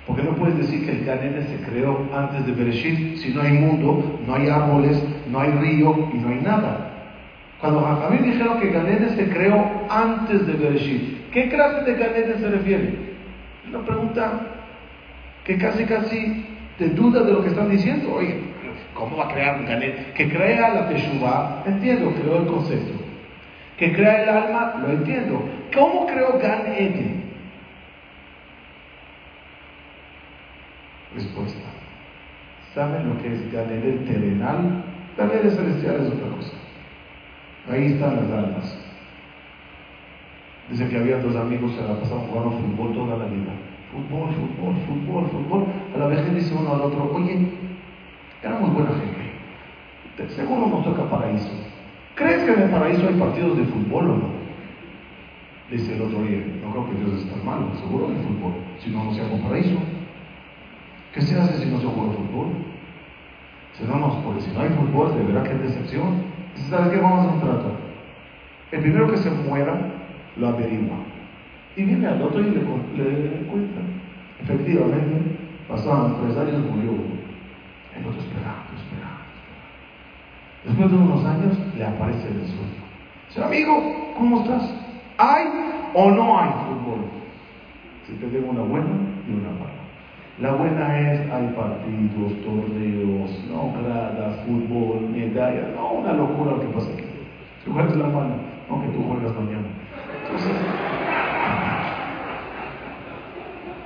[0.06, 3.52] Porque no puedes decir que el Ganeden se creó antes de Bereshit si no hay
[3.52, 6.90] mundo, no hay árboles, no hay río y no hay nada.
[7.60, 12.48] Cuando mí dijeron que Ganeden se creó antes de Bereshit, ¿qué clase de Ganeden se
[12.48, 12.88] refiere?
[13.62, 14.40] Es una pregunta
[15.44, 16.44] que casi casi
[16.78, 18.12] te duda de lo que están diciendo.
[18.12, 18.40] Oye,
[18.92, 20.12] ¿cómo va a crear un Ganeden?
[20.14, 23.03] Que crea la Teshuvah, entiendo, creó el concepto.
[23.84, 25.44] Que crea el alma, lo entiendo.
[25.74, 27.22] ¿Cómo creó Gan Eden?
[31.14, 31.60] Respuesta.
[32.74, 34.84] ¿Saben lo que es Gan Eden terrenal?
[35.18, 36.52] Gan Eden celestial es otra cosa.
[37.70, 38.78] Ahí están las almas.
[40.70, 43.52] Dice que había dos amigos que la pasaban jugando fútbol toda la vida.
[43.92, 45.66] Fútbol, fútbol, fútbol, fútbol.
[45.94, 47.50] A la vez dice uno al otro, oye,
[48.42, 50.34] éramos buena gente.
[50.34, 51.73] Seguro nos toca paraíso.
[52.14, 54.28] ¿Crees que en el paraíso hay partidos de fútbol o no?
[55.70, 59.04] Dice el otro día, no creo que Dios esté malo, seguro el fútbol, si no,
[59.04, 59.78] no se hago paraíso.
[61.12, 62.48] ¿Qué se hace si no se juega fútbol?
[63.72, 66.22] Si no, no, porque si no hay fútbol, de verdad que es decepción.
[66.70, 67.72] ¿Sabes qué vamos a un trato?
[68.70, 69.80] El primero que se muera,
[70.36, 70.96] lo averigua.
[71.76, 73.80] Y viene al otro y le, le, cuenta.
[74.40, 75.36] Efectivamente,
[75.68, 76.92] pasaban tres años, murió
[77.96, 78.73] El otro esperando.
[80.64, 82.84] Después de unos años, le aparece el sueño.
[83.28, 84.74] Dice, amigo, ¿cómo estás?
[85.18, 85.44] ¿Hay
[85.92, 87.04] o no hay fútbol?
[88.06, 88.94] Si te digo una buena
[89.28, 89.74] y una mala.
[90.40, 96.66] La buena es, hay partidos, torneos, no gradas, fútbol, medallas, no una locura lo que
[96.68, 97.04] pasa aquí.
[97.64, 98.34] Si juegas la mala,
[98.68, 99.68] aunque tú juegas mañana.
[100.24, 100.56] Entonces,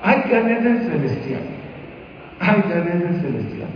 [0.03, 1.43] hay Ganeden celestial.
[2.41, 3.69] Hay Ganeden celestial.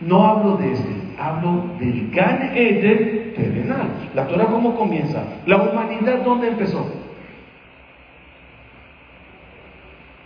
[0.00, 4.10] No hablo de este, hablo del Gan Eden terrenal.
[4.14, 5.22] La Torah, ¿cómo comienza?
[5.46, 6.90] La humanidad, ¿dónde empezó?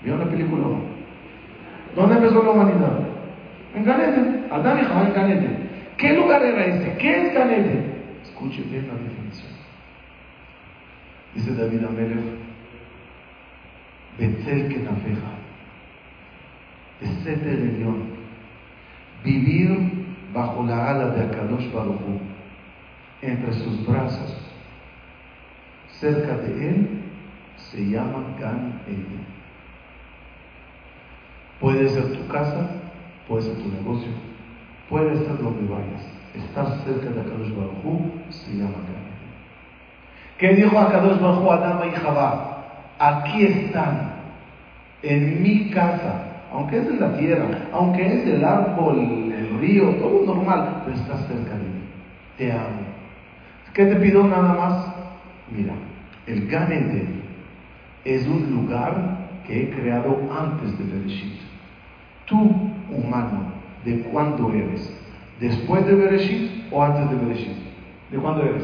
[0.02, 0.64] ¿Vio la película?
[1.96, 2.98] ¿Dónde empezó la humanidad?
[3.74, 4.46] En Gan Eden.
[4.50, 5.68] Adán y en Gan Eden.
[5.96, 6.96] ¿Qué lugar era ese?
[6.98, 7.94] ¿Qué es Gan Eden?
[8.22, 9.52] Escuche bien la definición.
[11.34, 12.18] Dice David Amelech,
[14.18, 15.32] Betzel que nafeja,
[17.00, 18.13] Eseter León
[19.24, 22.20] vivir bajo la ala de Akadosh Baruch
[23.22, 24.36] entre sus brazos,
[25.88, 27.02] cerca de él,
[27.56, 29.24] se llama Gan Eden.
[31.60, 32.68] Puede ser tu casa,
[33.26, 34.10] puede ser tu negocio,
[34.90, 36.06] puede ser donde vayas.
[36.34, 39.24] Estar cerca de Akadosh Baruj se llama Gan Eden.
[40.38, 42.64] ¿Qué dijo Akadosh Baruj a Adama y Jabá?
[42.98, 44.14] Aquí están,
[45.02, 50.24] en mi casa, aunque es de la tierra, aunque es del árbol, el río, todo
[50.24, 51.82] normal, pero estás cerca de mí.
[52.38, 52.94] Te amo.
[53.74, 54.94] ¿Qué te pido nada más?
[55.50, 55.74] Mira,
[56.26, 56.70] el Gan
[58.04, 61.40] es un lugar que he creado antes de Bereshit.
[62.26, 62.38] Tú,
[62.88, 63.52] humano,
[63.84, 64.96] ¿de cuándo eres?
[65.40, 67.56] ¿Después de Bereshit o antes de Bereshit?
[68.12, 68.62] ¿De cuándo eres?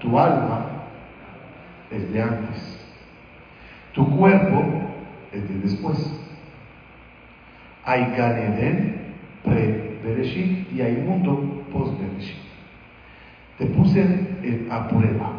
[0.00, 0.64] Tu alma
[1.90, 2.77] es de antes.
[3.98, 4.64] Tu cuerpo
[5.32, 5.98] es de después.
[7.84, 12.38] Hay Ganeden pre-Bereshit y hay mundo post-Bereshit.
[13.58, 14.06] Te puse
[14.70, 15.32] a prueba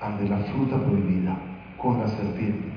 [0.00, 1.36] ante la fruta prohibida
[1.76, 2.68] con la serpiente.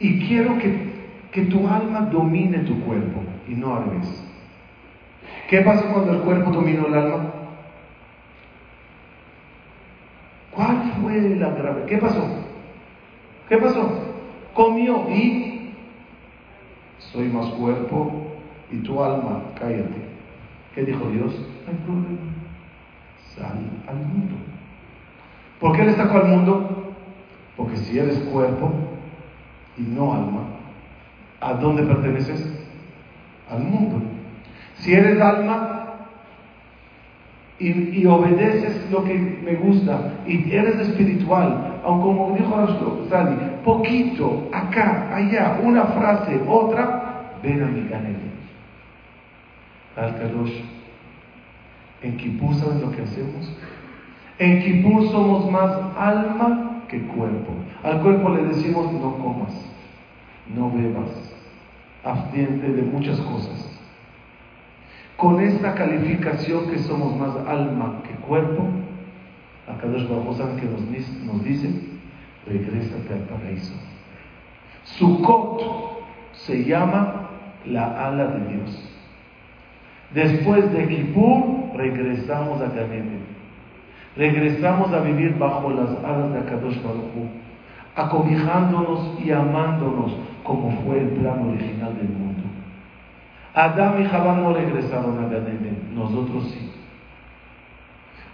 [0.00, 4.24] Y quiero que, que tu alma domine tu cuerpo y no al revés.
[5.48, 7.32] ¿Qué pasa cuando el cuerpo domina el alma?
[10.50, 11.84] ¿Cuál fue la grave?
[11.86, 12.47] ¿Qué pasó?
[13.48, 13.90] ¿Qué pasó?
[14.54, 15.74] Comió y
[16.98, 18.12] soy más cuerpo
[18.70, 20.08] y tu alma, cállate.
[20.74, 21.32] ¿Qué dijo Dios?
[21.66, 22.18] No hay problema.
[23.34, 24.36] Sal al mundo.
[25.60, 26.94] ¿Por qué le sacó al mundo?
[27.56, 28.70] Porque si eres cuerpo
[29.76, 30.42] y no alma,
[31.40, 32.46] ¿a dónde perteneces?
[33.50, 34.02] Al mundo.
[34.76, 35.67] Si eres alma,
[37.60, 45.14] y, obedeces lo que me gusta y eres espiritual, aunque como dijo Sadi, poquito, acá,
[45.14, 48.18] allá, una frase, otra, ven a mi canela.
[49.96, 50.14] Al.
[52.00, 53.52] En Kippur, ¿saben lo que hacemos?
[54.38, 57.52] En Kippur somos más alma que cuerpo.
[57.82, 59.52] Al cuerpo le decimos no comas,
[60.54, 61.10] no bebas,
[62.04, 63.67] abstiente de muchas cosas
[65.18, 68.68] con esta calificación que somos más alma que cuerpo,
[69.66, 71.70] acá los Baruj que nos, dice,
[72.46, 73.74] regrésate al paraíso.
[74.84, 75.60] Sukkot
[76.32, 77.30] se llama
[77.66, 78.94] la ala de Dios.
[80.14, 83.26] Después de Kippur, regresamos a Ganeden.
[84.16, 87.28] Regresamos a vivir bajo las alas de Akadosh Baruj
[87.96, 90.12] acobijándonos y amándonos
[90.44, 92.27] como fue el plan original del mundo.
[93.54, 96.70] Adán y Jabá no regresaron a Ganeden, nosotros sí.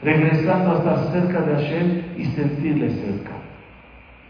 [0.03, 3.33] Regresando a estar cerca de Hashem y sentirle cerca.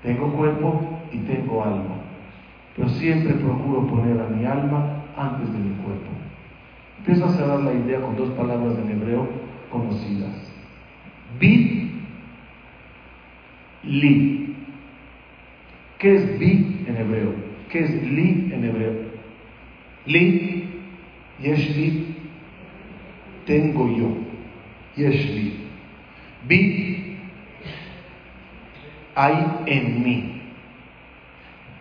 [0.02, 1.96] Tengo cuerpo y tengo alma,
[2.76, 6.10] pero siempre procuro poner a mi alma antes de mi cuerpo.
[6.98, 9.26] Empiezo a cerrar la idea con dos palabras en hebreo
[9.70, 10.52] conocidas.
[11.40, 11.90] Bi,
[13.82, 14.56] li.
[15.98, 17.34] ¿Qué es bi en hebreo?
[17.70, 18.92] ¿Qué es li en hebreo?
[20.06, 20.63] Li
[21.40, 22.14] Yeshli,
[23.46, 24.08] tengo yo.
[24.96, 25.68] Yeshli.
[26.46, 27.18] Bi,
[29.14, 30.40] hay en mí.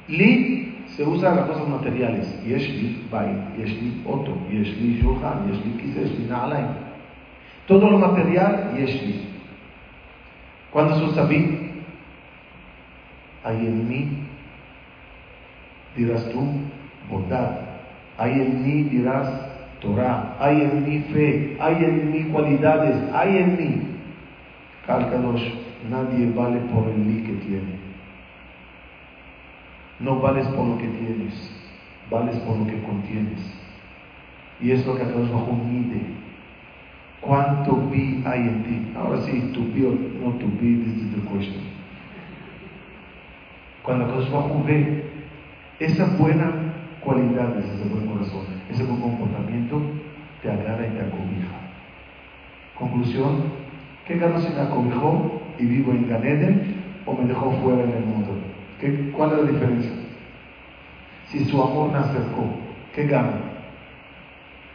[0.07, 2.27] Li se usa las cosas materiales.
[2.45, 3.33] Yeshli, bai.
[3.57, 4.37] Yeshli, otro.
[4.49, 5.47] Yeshli, shulchan.
[5.49, 6.01] Yeshli, kise.
[6.01, 6.67] Yeshli, na'alaim.
[7.67, 9.33] Todo lo material, Yeshli.
[10.71, 11.71] Cuando sos sabí,
[13.43, 14.27] hay en mí,
[15.95, 16.41] dirás tú,
[17.09, 17.62] bondad.
[18.17, 19.27] Hay en mí, dirás
[19.79, 20.35] Torah.
[20.39, 21.57] Hay en mí fe.
[21.59, 22.95] Hay en mí cualidades.
[23.13, 23.81] Hay en mí.
[24.85, 25.41] Cálcalos,
[25.89, 27.83] nadie vale por el mí que tiene.
[29.99, 31.33] No vales por lo que tienes,
[32.09, 33.39] vales por lo que contienes.
[34.59, 36.01] Y es lo que Akadosh Bajo mide.
[37.21, 38.91] ¿Cuánto vi hay en ti?
[38.97, 41.63] Ahora sí, tu vi o no tu vi, this is the question.
[43.83, 45.05] Cuando Akadosh Bajo ve
[45.79, 46.53] esas buenas
[47.03, 49.81] cualidades, ese buen corazón, ese buen comportamiento,
[50.41, 51.63] te agarra y te acobija.
[52.77, 53.43] Conclusión,
[54.07, 56.75] ¿qué gano si me acobijó y vivo en Ganeden
[57.05, 58.35] o me dejó fuera en el mundo?
[58.79, 59.91] ¿Qué, ¿Cuál es la diferencia?
[61.27, 62.45] Si su amor me acercó,
[62.93, 63.39] ¿qué gana?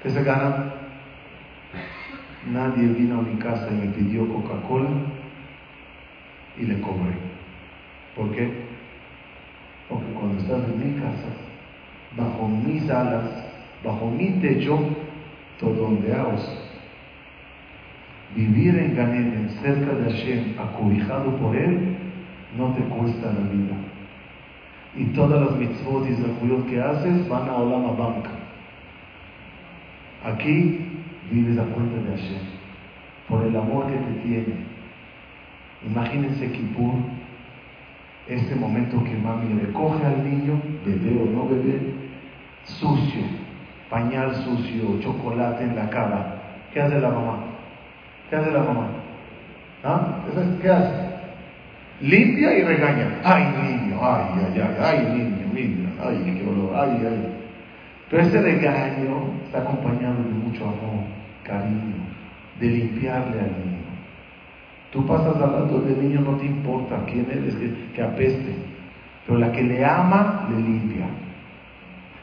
[0.03, 0.73] ¿Qué se gana?
[2.47, 4.89] Nadie vino a mi casa y me pidió Coca-Cola
[6.57, 7.15] y le cobré.
[8.15, 8.51] ¿Por qué?
[9.89, 11.48] Porque cuando estás en mi casa,
[12.17, 13.25] bajo mis alas,
[13.85, 14.79] bajo mi techo,
[15.61, 16.65] todo ondeaos.
[18.35, 21.97] Vivir en Ganeden, cerca de Hashem, acobijado por Él,
[22.57, 23.77] no te cuesta la vida.
[24.97, 28.31] Y todas las mitzvot y que haces van a Olam Banca.
[30.25, 30.81] Aquí
[31.31, 32.43] vives a cuenta de Hashem,
[33.29, 34.69] por el amor que te tiene.
[35.87, 36.95] Imagínense Kippur,
[38.27, 41.98] este momento que mami recoge al niño, bebé o no bebé,
[42.69, 43.23] sucio,
[43.91, 46.35] pañal sucio, chocolate en la cara.
[46.73, 47.39] ¿Qué hace la mamá?
[48.29, 48.87] ¿Qué hace la mamá?
[49.83, 50.19] ¿Ah?
[50.61, 51.09] ¿Qué hace?
[52.01, 53.21] Limpia y regaña.
[53.25, 57.35] Ay, niño, ay, ay, ay, ay, niño, niño, ay, qué olor, ay, ay.
[58.11, 61.05] Pero ese regaño está acompañado de mucho amor,
[61.43, 61.97] cariño,
[62.61, 63.79] de limpiarle al niño.
[64.93, 67.55] Tú pasas al lado del niño, no te importa quién eres,
[67.95, 68.55] que apeste.
[69.27, 71.07] Pero la que le ama, le limpia.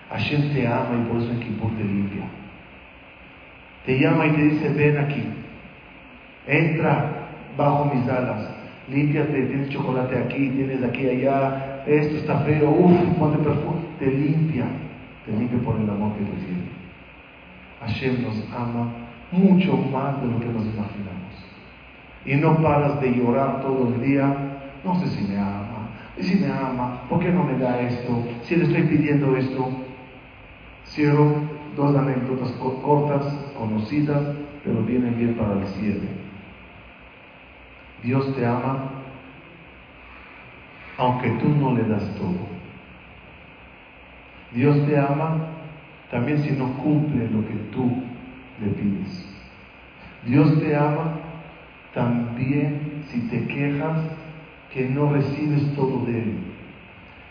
[0.09, 2.25] Hashem te ama y por eso en te limpia.
[3.85, 5.23] Te llama y te dice, ven aquí.
[6.47, 7.27] Entra
[7.57, 8.49] bajo mis alas.
[8.89, 13.81] Límpiate, tienes chocolate aquí, tienes aquí allá, esto está feo, uff, ponte perfume.
[13.99, 14.65] Te limpia,
[15.25, 16.75] te limpia por el amor que tiene.
[17.81, 18.91] Hashem nos ama
[19.31, 21.15] mucho más de lo que nos imaginamos.
[22.25, 24.35] Y no paras de llorar todo el día,
[24.83, 25.89] no sé si me ama,
[26.19, 28.23] si me ama, ¿por qué no me da esto?
[28.43, 29.84] Si le estoy pidiendo esto.
[30.85, 31.35] Cierro
[31.75, 34.21] dos anécdotas cortas, conocidas,
[34.63, 36.09] pero vienen bien para el cierre.
[38.03, 38.91] Dios te ama
[40.97, 42.55] aunque tú no le das todo.
[44.53, 45.49] Dios te ama
[46.09, 48.03] también si no cumple lo que tú
[48.61, 49.27] le pides.
[50.25, 51.19] Dios te ama
[51.93, 53.99] también si te quejas
[54.73, 56.37] que no recibes todo de Él.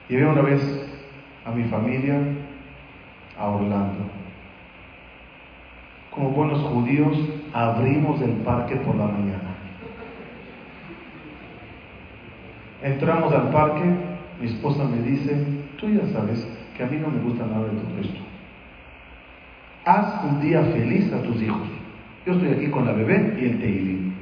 [0.09, 0.61] Llevé una vez
[1.47, 2.21] a mi familia
[3.39, 4.05] a Orlando.
[6.11, 7.17] Como buenos judíos,
[7.53, 9.55] abrimos el parque por la mañana.
[12.83, 13.85] Entramos al parque,
[14.41, 15.45] mi esposa me dice,
[15.79, 18.21] tú ya sabes que a mí no me gusta nada de todo esto.
[19.85, 21.69] Haz un día feliz a tus hijos.
[22.27, 24.13] Yo estoy aquí con la bebé y el Teilim.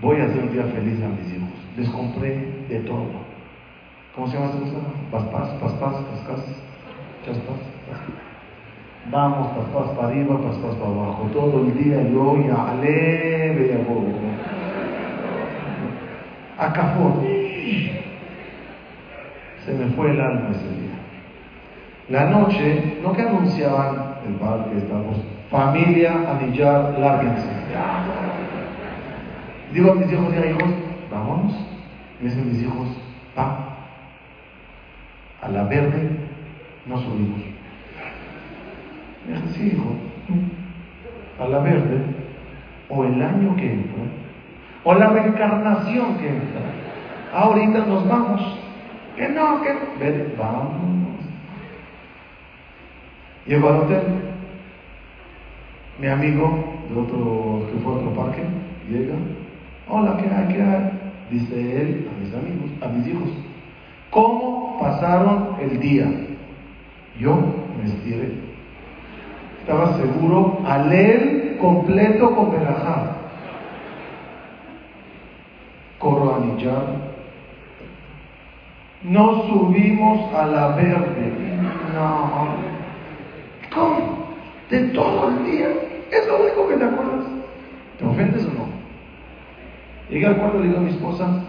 [0.00, 1.50] Voy a hacer un día feliz a mis hijos.
[1.76, 3.29] Les compré de todo.
[4.14, 4.76] ¿Cómo se llama esa cosa?
[5.12, 6.40] Paspas, paspas, paspas,
[7.24, 7.60] chaspas.
[9.10, 11.28] Vamos, paspas para arriba, paspas para abajo.
[11.32, 14.30] Todo el día yo ya aleve y
[16.60, 17.22] Acafó.
[19.64, 20.90] Se me fue el alma ese día.
[22.08, 25.16] La noche, no que anunciaban el parque, estamos,
[25.50, 27.48] familia, anillar, lárguense.
[29.72, 30.70] Digo a mis hijos, ya hijos,
[31.10, 31.54] vámonos.
[32.20, 32.88] Y dicen mis hijos,
[33.34, 33.69] pa,
[35.42, 36.10] a la verde
[36.86, 37.40] no subimos.
[39.26, 39.94] Me dije, sí, hijo,
[41.38, 42.02] a la verde,
[42.88, 44.02] o el año que entra,
[44.84, 46.60] o la reencarnación que entra.
[47.32, 48.58] Ahorita nos vamos.
[49.16, 49.80] Que no, que no.
[50.38, 50.80] vamos.
[53.46, 54.02] Llego al hotel.
[55.98, 58.42] Mi amigo de otro, que fue a otro parque,
[58.90, 59.14] llega.
[59.88, 60.54] Hola, ¿qué hay?
[60.54, 60.90] ¿Qué hay?
[61.30, 63.49] Dice él a mis amigos, a mis hijos.
[64.10, 66.06] ¿Cómo pasaron el día?
[67.18, 67.36] Yo
[67.78, 68.34] me estiré.
[69.60, 73.16] Estaba seguro a leer completo con Berajá
[76.02, 76.40] a
[79.02, 81.32] No subimos a la verde.
[81.94, 82.48] No.
[83.72, 84.20] ¿Cómo?
[84.70, 85.68] de todo el día.
[86.10, 87.26] Es lo único que te acuerdas.
[87.98, 88.68] ¿Te ofendes o no?
[90.08, 91.44] Llegué al cuarto y le digo a mi esposa,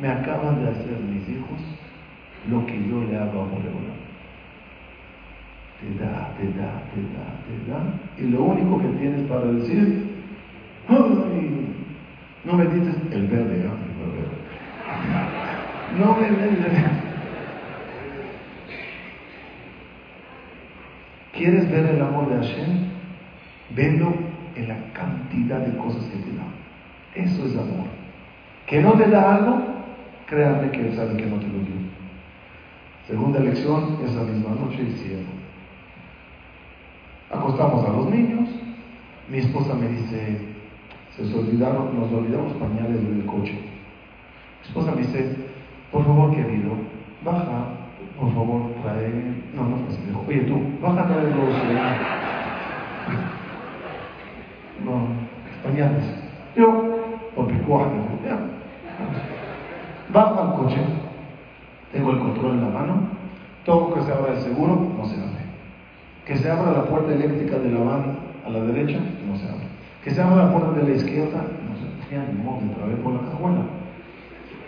[0.00, 1.60] me acaban de hacer mis hijos
[2.50, 3.94] lo que yo le hago a Moreola.
[5.80, 7.80] Te da, te da, te da, te da.
[8.18, 10.04] Y lo único que tienes para decir,
[10.88, 10.96] Ay,
[12.44, 13.70] no me dices el verde, ¿eh?
[15.98, 16.28] No me
[21.32, 22.90] ¿Quieres ver el amor de Hashem?
[23.74, 24.14] Velo
[24.56, 26.44] en la cantidad de cosas que te da.
[27.14, 27.86] Eso es amor.
[28.66, 29.73] Que no te da algo,
[30.26, 31.94] créanme que Él sabe que no te lo dio.
[33.06, 35.26] Segunda lección, esa misma noche hicieron.
[37.30, 38.48] Acostamos a los niños.
[39.28, 40.38] Mi esposa me dice,
[41.16, 43.52] se olvidaron, nos olvidamos pañales del coche.
[43.52, 45.36] Mi esposa me dice,
[45.90, 46.72] por favor querido,
[47.24, 47.68] baja,
[48.18, 49.12] por favor, trae,
[49.54, 51.54] no, no fue así, oye tú, baja a traer los,
[54.84, 55.06] no,
[55.62, 56.04] pañales.
[56.56, 56.84] Yo,
[57.34, 59.33] por picuaje, ya.
[60.14, 60.78] Bajo al coche,
[61.92, 62.94] tengo el control en la mano,
[63.64, 65.42] todo que se abra el seguro, no se abre.
[66.24, 69.66] Que se abra la puerta eléctrica de la van a la derecha, no se abre.
[70.04, 71.74] Que se abra la puerta de la izquierda, no
[72.06, 72.32] se abre.
[72.32, 73.62] ni modo, entra por la cajuela.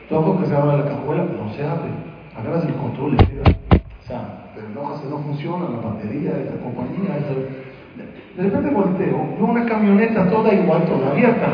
[0.09, 1.91] Todo que se abra la cajuela, no se abre.
[2.37, 3.17] Agarras el control y.
[3.17, 7.23] O sea, pero no, no funciona la batería de esta compañía.
[8.37, 11.47] De repente volteo, veo una camioneta toda igual, toda abierta.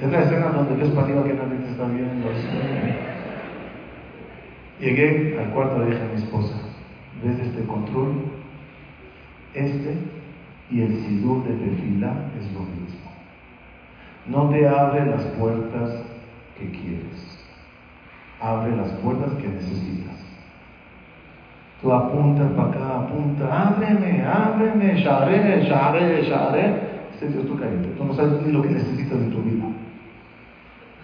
[0.00, 2.28] Es la escena donde ves para que nadie te está viendo.
[4.78, 6.54] Llegué al cuarto, le dije a mi esposa,
[7.24, 8.12] ¿ves este control?
[9.54, 9.96] Este
[10.70, 13.10] y el sidur de tefila es lo mismo.
[14.26, 16.02] No te abre las puertas
[16.58, 17.46] que quieres,
[18.40, 20.14] abre las puertas que necesitas.
[21.80, 26.96] Tú apuntas para acá, apunta, ábreme, ábreme, share, share, share.
[27.14, 29.64] Este Dios tú cállate, tú no sabes ni lo que necesitas en tu vida.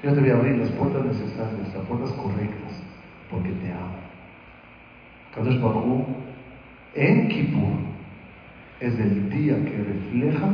[0.03, 2.73] Yo te voy a abrir las puertas necesarias, las puertas correctas,
[3.31, 4.03] porque te amo.
[5.33, 6.07] Kadosh Baruch
[6.95, 7.73] en Kippur
[8.81, 10.49] es el día que refleja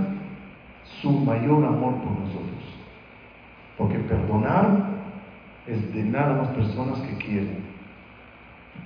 [1.00, 2.78] su mayor amor por nosotros.
[3.78, 4.98] Porque perdonar
[5.66, 7.58] es de nada más personas que quieren.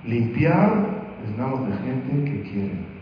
[0.05, 0.73] Limpiar
[1.25, 2.93] es nada más de gente que quiere.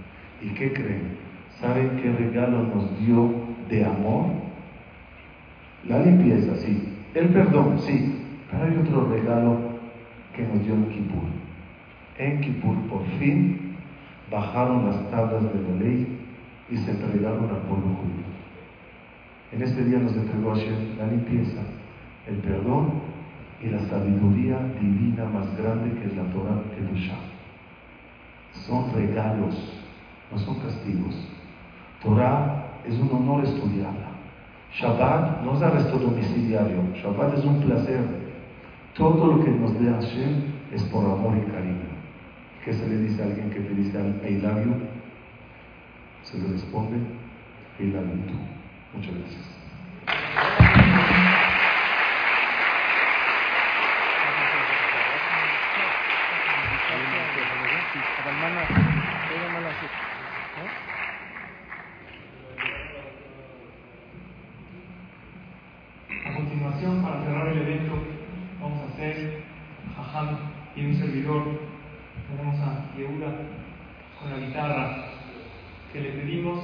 [0.41, 1.17] ¿Y qué creen?
[1.59, 3.31] ¿Saben qué regalo nos dio
[3.69, 4.25] de amor?
[5.87, 6.90] La limpieza, sí.
[7.13, 8.15] El perdón, sí,
[8.49, 9.57] pero hay otro regalo
[10.33, 11.23] que nos dio en Kippur.
[12.17, 13.75] En Kippur, por fin,
[14.31, 16.19] bajaron las tablas de la ley
[16.69, 18.31] y se entregaron al pueblo judío.
[19.51, 21.61] En este día nos entregó Hashem la limpieza,
[22.27, 23.01] el perdón
[23.61, 27.15] y la sabiduría divina más grande que es la Torah Kedusha.
[28.53, 29.81] Son regalos,
[30.31, 31.27] no son castigos.
[32.01, 34.10] Torah es un honor estudiarla.
[34.73, 37.99] Shabbat no es arresto domiciliario, Shabbat es un placer.
[38.95, 41.91] Todo lo que nos dé Hashem es por amor y cariño.
[42.63, 44.65] ¿Qué se le dice a alguien que te dice I love?
[46.23, 46.97] Se le responde
[47.79, 47.93] I.
[48.93, 49.61] Muchas gracias
[66.41, 67.93] continuación, para cerrar el evento,
[68.61, 69.43] vamos a hacer
[69.95, 70.37] Jajam
[70.75, 71.43] y un servidor.
[72.29, 73.31] Tenemos a Yehuda
[74.19, 75.05] con la guitarra,
[75.91, 76.59] que le pedimos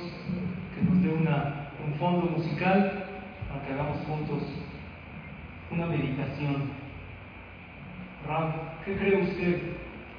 [0.76, 3.06] que nos dé una, un fondo musical
[3.50, 4.44] para que hagamos juntos
[5.72, 6.70] una meditación.
[8.28, 9.62] Rab, ¿qué cree usted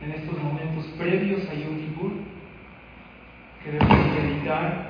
[0.03, 2.13] en estos momentos previos a Yom Kippur?
[3.65, 4.89] Que meditar.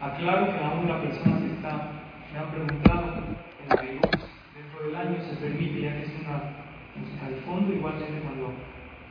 [0.00, 1.90] Aclaro que aún la persona que está,
[2.32, 3.24] me ha preguntado
[3.62, 4.10] en la Beirut,
[4.54, 6.42] dentro del año se permite, ya que es una
[6.94, 8.52] música de fondo, igualmente cuando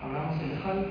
[0.04, 0.86] hablamos el Hal,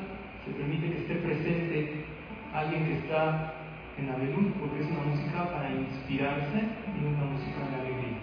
[0.45, 2.05] se permite que esté presente
[2.53, 3.55] alguien que está
[3.99, 8.19] en la Beirut, porque es una música para inspirarse y una música de alegría.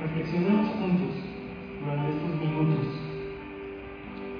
[0.00, 1.14] Reflexionemos juntos
[1.80, 2.86] durante estos minutos,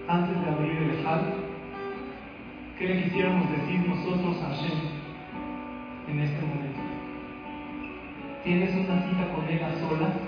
[0.08, 1.34] antes de abrir el Ejal,
[2.78, 4.78] ¿qué le quisiéramos decir nosotros a Hashem
[6.08, 6.80] en este momento?
[8.44, 10.27] ¿Tienes una cita con Él a solas?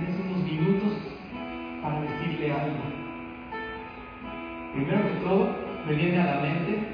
[0.00, 0.92] ¿Tienes unos minutos
[1.82, 2.78] para decirle algo?
[4.72, 5.54] Primero que todo,
[5.86, 6.88] me viene a la mente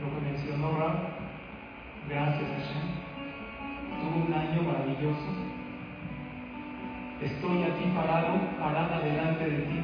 [0.00, 0.96] lo que mencionó Rab.
[2.08, 2.88] Gracias, Hashem.
[4.00, 5.28] Tuvo un año maravilloso.
[7.20, 9.78] Estoy aquí parado, parada delante de ti,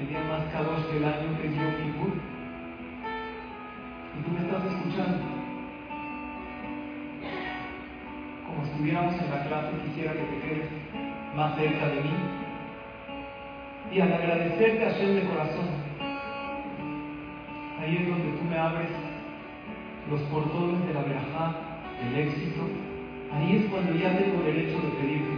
[0.00, 1.94] el día más cadoso del año que dio mi.
[4.18, 5.35] Y tú me estás escuchando.
[9.36, 10.68] La clase, quisiera que te quedes
[11.34, 12.10] más cerca de mí.
[13.92, 15.68] Y al agradecerte a Hashem de corazón,
[17.80, 18.88] ahí es donde tú me abres
[20.10, 21.54] los portones de la verajá,
[22.02, 22.62] del éxito,
[23.32, 25.36] ahí es cuando ya tengo derecho de pedirte.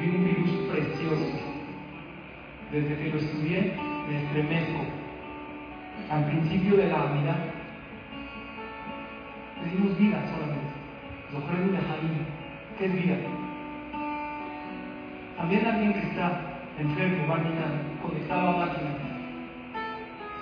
[0.00, 1.38] Vi un virus precioso.
[2.72, 3.74] Desde que lo estudié,
[4.08, 4.80] me estremezco.
[6.10, 7.38] Al principio de la amidad,
[9.62, 10.74] pedimos vida solamente.
[11.32, 12.33] Lo de Jaime.
[12.78, 13.14] ¿Qué vida?
[15.36, 16.40] También alguien que está
[16.76, 17.38] enfermo, va
[18.02, 18.96] conectado a máquinas,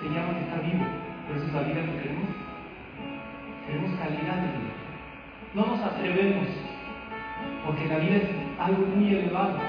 [0.01, 0.83] se llama que está vivo,
[1.27, 2.29] pero es la vida que queremos.
[3.67, 4.73] Queremos calidad de vida.
[5.53, 6.47] No nos atrevemos,
[7.67, 8.29] porque la vida es
[8.59, 9.59] algo muy elevado.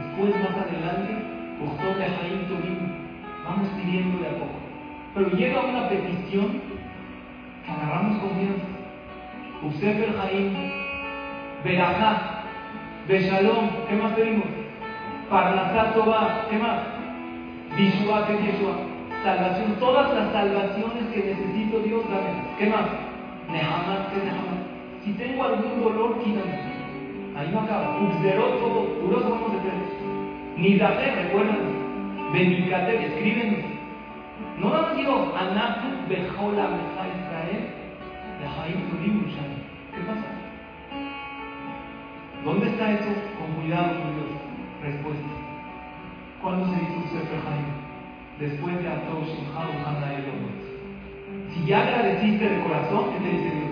[0.00, 1.12] Después, más adelante,
[1.98, 2.48] de Jaim
[3.44, 4.58] vamos pidiendo de a poco.
[5.14, 6.62] Pero llega una petición
[7.66, 8.64] que agarramos confianza.
[9.62, 10.79] Usted el
[11.62, 12.42] Jaim, Berajá,
[13.08, 14.46] Beshalom, ¿qué más pedimos?
[15.28, 16.80] Parnasá Toba, ¿qué más?
[17.76, 18.74] Bishua, ¿qué es Yeshua?
[19.22, 22.56] Salvación, todas las salvaciones que necesito Dios, dame.
[22.58, 22.86] ¿Qué más?
[23.50, 24.60] Nehamad, ¿qué Nehamad?
[25.04, 26.70] Si tengo algún dolor, quítame.
[27.36, 27.98] Ahí no acaba.
[28.00, 29.92] Uxerot, todo, puros buenos decretos.
[30.56, 31.80] Nidate, recuerdan.
[32.32, 33.80] Benicate, escriben.
[34.58, 37.66] No más digo, Anatu Bejola Meja Israel,
[38.40, 39.19] Bejaim Turim
[42.44, 43.12] ¿Dónde está eso?
[43.38, 44.30] Con cuidado, con Dios.
[44.82, 45.28] Respuesta.
[46.42, 47.80] ¿Cuándo se dice Sefer Jaim?
[48.38, 50.08] Después de Atos Shimha Hana
[51.52, 53.70] Si ya agradeciste de corazón, ¿qué te dice Dios?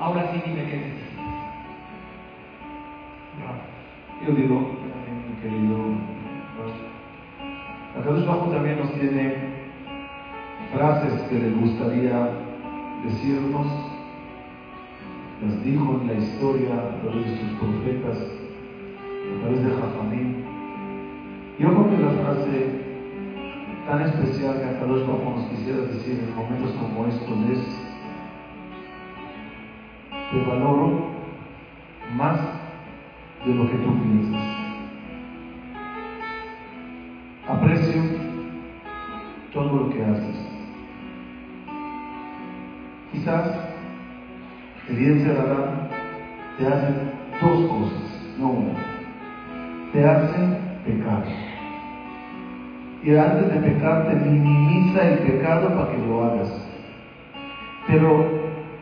[0.00, 1.06] Ahora sí dime qué necesitas.
[4.24, 5.76] Yo digo, mi querido,
[7.98, 9.34] Akadosh Bajo también nos tiene
[10.72, 12.30] frases que le gustaría
[13.04, 13.66] decirnos,
[15.42, 20.44] las dijo en la historia a través de sus profetas, a través de Jafamín.
[21.58, 22.86] Yo creo que la frase
[23.86, 27.86] tan especial que Akadosh Bajo nos quisiera decir en momentos como estos es
[30.30, 31.06] te valoro
[32.16, 32.40] más
[33.44, 34.42] de lo que tú piensas.
[37.48, 38.02] Aprecio
[39.52, 40.36] todo lo que haces.
[43.12, 43.75] Quizás
[44.88, 45.88] evidencia la
[46.58, 46.86] te hace
[47.40, 48.72] dos cosas, no una.
[49.92, 51.24] Te hacen pecar.
[53.02, 56.68] Y antes de pecar te minimiza el pecado para que lo hagas.
[57.86, 58.24] Pero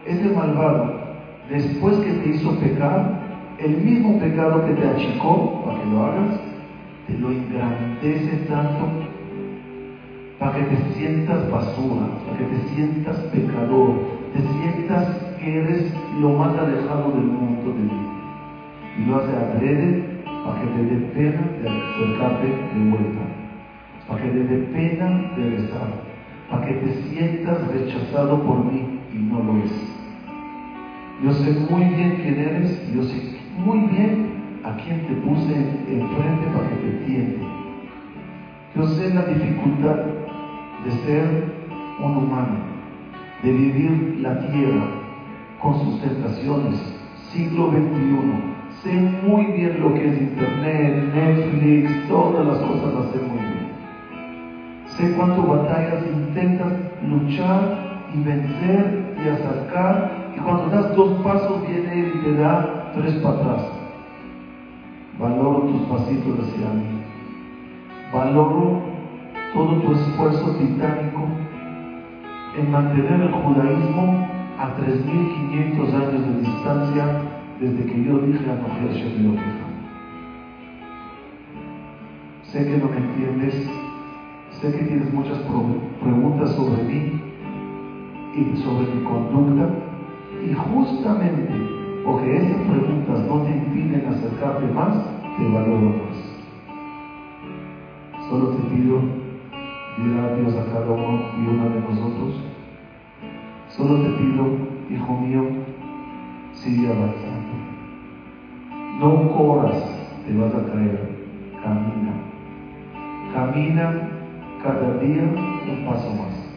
[0.06, 1.04] ese malvado
[1.48, 3.24] después que te hizo pecar,
[3.58, 6.40] el mismo pecado que te achicó para que lo hagas,
[7.06, 8.88] te lo engrandece tanto
[10.38, 13.94] para que te sientas basura, para que te sientas pecador,
[14.32, 18.06] te sientas que eres lo más alejado del mundo de Dios.
[18.98, 23.20] Y lo hace adrede para que te dé pena de acercarte de vuelta,
[24.08, 25.88] para que te dé pena de rezar,
[26.50, 29.72] para que te sientas rechazado por mí y no lo es.
[31.22, 36.46] Yo sé muy bien quién eres, yo sé muy bien a quién te puse enfrente
[36.54, 37.46] para que te entienda.
[38.76, 39.96] Yo sé la dificultad
[40.84, 41.44] de ser
[42.02, 42.56] un humano,
[43.42, 45.03] de vivir la tierra
[45.64, 46.78] con sus tentaciones,
[47.32, 48.54] siglo XXI.
[48.82, 48.92] Sé
[49.26, 53.72] muy bien lo que es Internet, Netflix, todas las cosas las sé muy bien.
[54.84, 56.72] Sé cuántas batallas intentas
[57.08, 63.14] luchar y vencer y acercar y cuando das dos pasos viene y te da tres
[63.14, 63.62] para atrás.
[65.18, 67.00] Valoro tus pasitos hacia mí.
[68.12, 68.82] Valoro
[69.54, 71.26] todo tu esfuerzo titánico
[72.58, 77.04] en mantener el judaísmo a 3.500 años de distancia
[77.60, 79.64] desde que yo dije a Shemiroteja.
[82.42, 83.68] Sé que no me entiendes,
[84.50, 85.38] sé que tienes muchas
[86.00, 87.20] preguntas sobre mí
[88.36, 89.68] y sobre mi conducta,
[90.44, 91.48] y justamente
[92.04, 95.04] porque esas preguntas no te impiden acercarte más,
[95.36, 96.16] te valoro más.
[98.28, 99.00] Solo te pido,
[99.98, 102.53] dirá Dios a cada uno y una de nosotros,
[103.76, 104.46] solo te pido,
[104.88, 105.48] hijo mío,
[106.52, 107.54] sigue avanzando.
[109.00, 109.82] No corras,
[110.24, 111.00] te vas a caer,
[111.60, 112.12] camina.
[113.32, 114.08] Camina
[114.62, 116.54] cada día un paso más.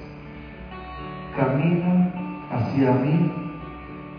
[1.36, 2.12] Camina
[2.52, 3.32] hacia mí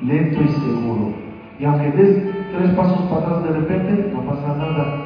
[0.02, 1.12] lento y seguro.
[1.60, 2.22] Y aunque des
[2.52, 5.04] tres pasos para atrás de repente, no pasa nada.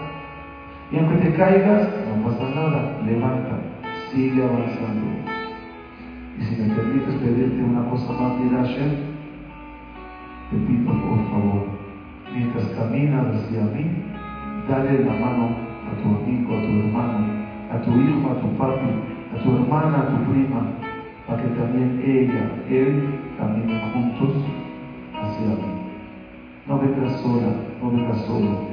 [0.91, 3.01] Y aunque te caigas, no pasa nada.
[3.05, 3.59] Levanta,
[4.11, 5.12] sigue avanzando.
[6.43, 11.63] Y si me permites pedirte una cosa más, dirá te pido por favor,
[12.35, 13.87] mientras caminas hacia mí,
[14.69, 15.55] dale la mano
[15.87, 17.27] a tu amigo, a tu hermano,
[17.71, 18.91] a tu hijo, a tu papi,
[19.33, 20.67] a tu hermana, a tu prima,
[21.29, 24.43] para que también ella, él, caminen juntos
[25.15, 25.73] hacia mí.
[26.67, 28.67] No vengas sola, no vengas solo.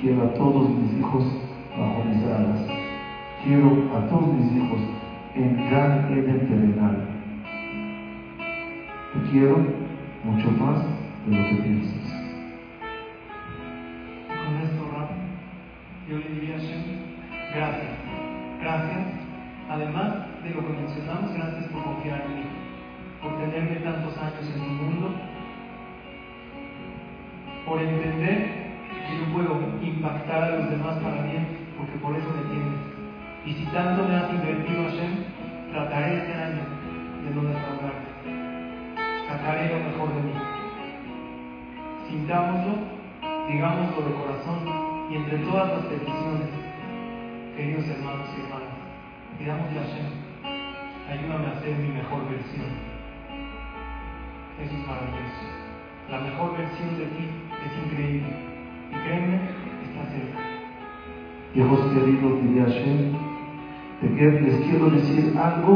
[0.00, 1.24] Quiero a todos mis hijos
[1.78, 2.66] bajo mis alas.
[3.44, 4.99] Quiero a todos mis hijos
[5.34, 6.96] en Gan Eden terrenal.
[9.12, 9.58] Te quiero
[10.24, 10.84] mucho más
[11.26, 12.14] de lo que piensas.
[14.28, 15.08] Con esto, Rab,
[16.08, 16.82] yo le diría a Shem,
[17.54, 17.92] gracias,
[18.60, 19.06] gracias.
[19.68, 22.42] Además de lo que mencionamos, gracias por confiar en mí,
[23.22, 25.14] por tenerme tantos años en tu mundo,
[27.66, 28.70] por entender
[29.06, 32.79] que yo puedo impactar a los demás para bien, porque por eso me tienes.
[33.46, 35.24] Y si tanto me has invertido, Hashem,
[35.72, 36.62] trataré este año
[37.24, 38.10] de no defraudarte.
[39.28, 40.32] Sacaré lo mejor de mí.
[42.08, 42.74] Sintámoslo,
[43.48, 44.58] digámoslo de corazón
[45.10, 46.48] y entre todas las peticiones,
[47.56, 48.76] queridos hermanos y hermanas,
[49.38, 50.06] pidamos a Hashem,
[51.08, 52.66] ayúdame a ser mi mejor versión.
[54.60, 55.60] Eso es maravilloso.
[56.10, 57.24] La mejor versión de ti
[57.64, 58.28] es increíble.
[58.90, 59.36] Y créeme,
[59.86, 60.50] está cerca.
[61.54, 63.29] Hijos queridos, diría Hashem,
[64.02, 65.74] les quiero decir algo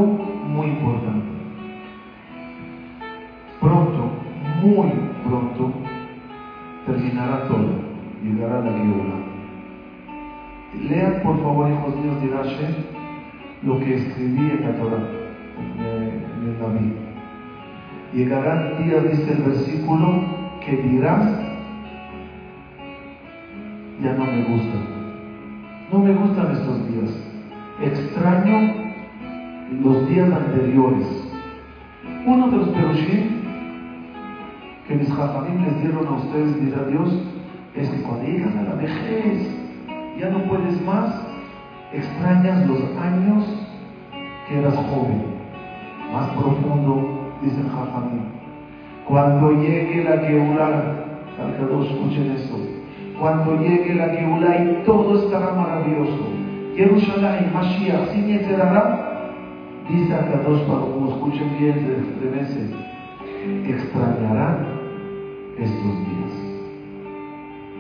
[0.49, 1.27] muy importante.
[3.61, 4.09] Pronto,
[4.62, 4.93] muy
[5.25, 5.70] pronto,
[6.87, 7.68] terminará todo,
[8.22, 9.16] llegará la guerra.
[10.89, 12.75] Lean por favor, hijos míos de Hashem,
[13.62, 15.05] lo que escribí en la Torah,
[15.79, 16.93] en el Naví.
[18.12, 20.20] Llegarán días, dice el versículo,
[20.64, 21.41] que dirás,
[24.03, 24.79] ya no me gusta.
[25.93, 27.34] No me gustan estos días.
[27.83, 28.72] Extraño
[29.83, 31.07] los días anteriores.
[32.25, 33.43] Uno de los perushim
[34.87, 37.20] que mis jafamim les dieron a ustedes, dirá Dios,
[37.75, 39.51] es que cuando llegas a la vejez,
[40.20, 41.20] ya no puedes más,
[41.93, 43.45] extrañas los años
[44.49, 45.25] que eras joven.
[46.12, 48.22] Más profundo, dice el jafamim.
[49.09, 50.95] Cuando llegue la Geulah,
[51.68, 52.57] dos escuchen esto.
[53.18, 56.34] Cuando llegue la Geulah y todo estará maravilloso.
[56.77, 59.31] Jerusalén, Mashiach, sin Yetzerara,
[59.89, 60.14] dice
[60.45, 62.70] dos para como escuchen bien, de meses,
[63.64, 64.66] extrañarán
[65.57, 66.33] estos días.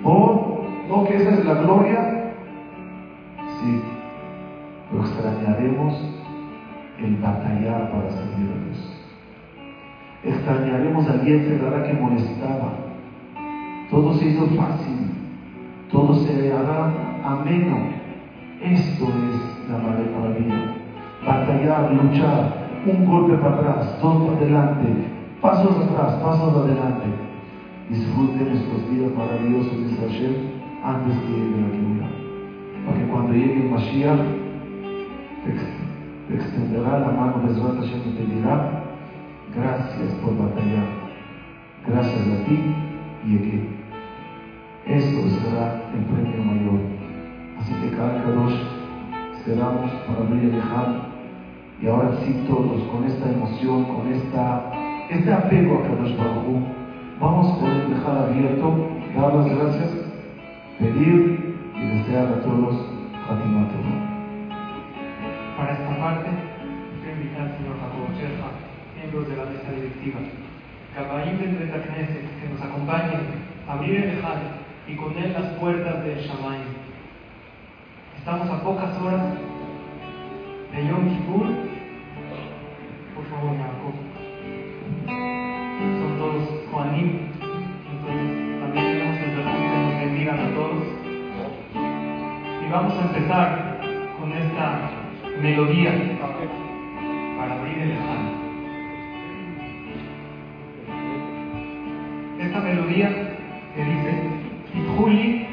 [0.04, 2.32] ¿O no que esa es la gloria?
[3.58, 3.82] Sí,
[4.92, 5.94] lo extrañaremos
[6.98, 9.06] el batallar para servir a Dios.
[10.22, 11.42] Extrañaremos al día
[11.84, 12.74] que molestaba.
[13.90, 15.10] Todo se hizo fácil,
[15.90, 16.92] todo se hará
[17.24, 18.03] ameno.
[18.64, 20.72] Esto es la maravilla.
[21.26, 24.88] Batallar, luchar, un golpe para atrás, dos para adelante,
[25.42, 27.06] pasos atrás, pasos adelante.
[27.90, 30.34] Disfruten estos días maravillosos de Hashem
[30.82, 32.08] antes que llegue la lluvia.
[32.86, 34.20] Para que cuando llegue el Mashiach,
[36.28, 38.80] te extenderá la mano de Hashem y te dirá,
[39.54, 40.86] Gracias por batallar.
[41.86, 42.58] Gracias a ti
[43.26, 43.68] y a ti.
[44.86, 46.93] Esto será el premio mayor.
[48.22, 48.56] Kadosh
[49.44, 50.62] cerramos para abrir el
[51.82, 54.70] y ahora sí todos con esta emoción, con esta,
[55.10, 56.62] este apego a Kadosh Baruj
[57.20, 59.90] vamos a poder dejar abierto, dar las gracias,
[60.78, 62.90] pedir y desear a todos
[63.26, 63.70] Fatimat
[65.56, 66.28] Para esta parte,
[67.02, 68.64] quiero invitar al señor Jacob Sherja
[69.22, 70.18] de la mesa directiva.
[70.94, 73.20] Cabalín del Betacneset, que nos acompañen
[73.68, 74.38] abrir el Ejal
[74.88, 76.73] y con él las puertas del Shamay.
[78.24, 79.34] Estamos a pocas horas
[80.72, 81.46] de Yom Kippur.
[83.14, 83.94] Por favor, Jacob.
[86.00, 87.18] Son todos Juanim,
[87.92, 90.84] entonces también tenemos el que nos bendigan a todos.
[92.64, 93.80] Y vamos a empezar
[94.18, 94.90] con esta
[95.42, 95.92] melodía
[97.36, 98.24] para abrir el Ejal.
[102.40, 103.08] esta melodía
[103.74, 104.12] que dice,
[104.96, 105.46] Juli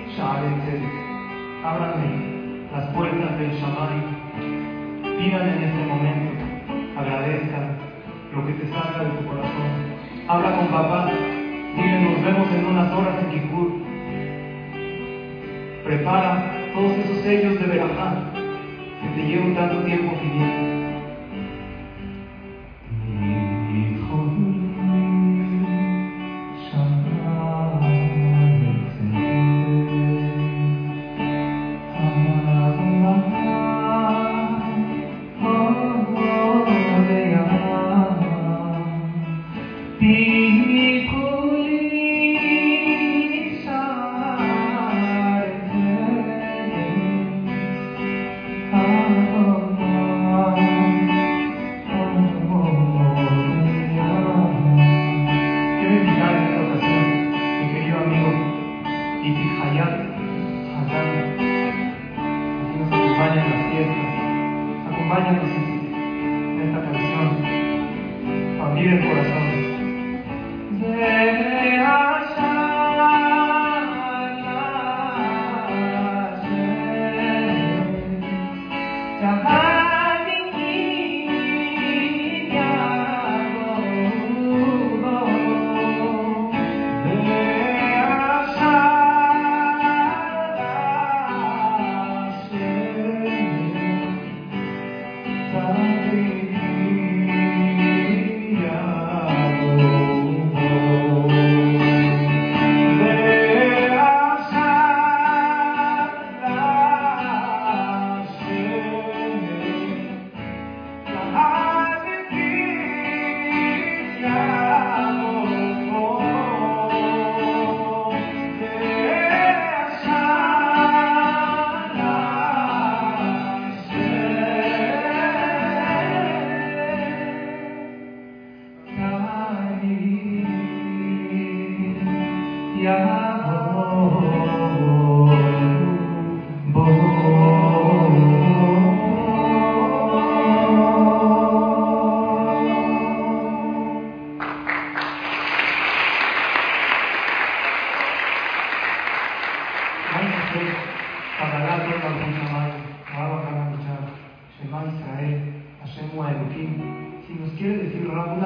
[1.64, 2.41] ábranme
[2.72, 4.02] las puertas del Shamay,
[5.18, 6.44] pidan en este momento,
[6.98, 7.78] agradezcan
[8.34, 9.72] lo que te salga de tu corazón.
[10.28, 11.12] Habla con papá,
[11.76, 13.72] dile, nos vemos en unas horas en Kippur.
[15.84, 18.14] Prepara todos esos sellos de Berajá
[19.02, 20.71] que te llevan tanto tiempo pidiendo.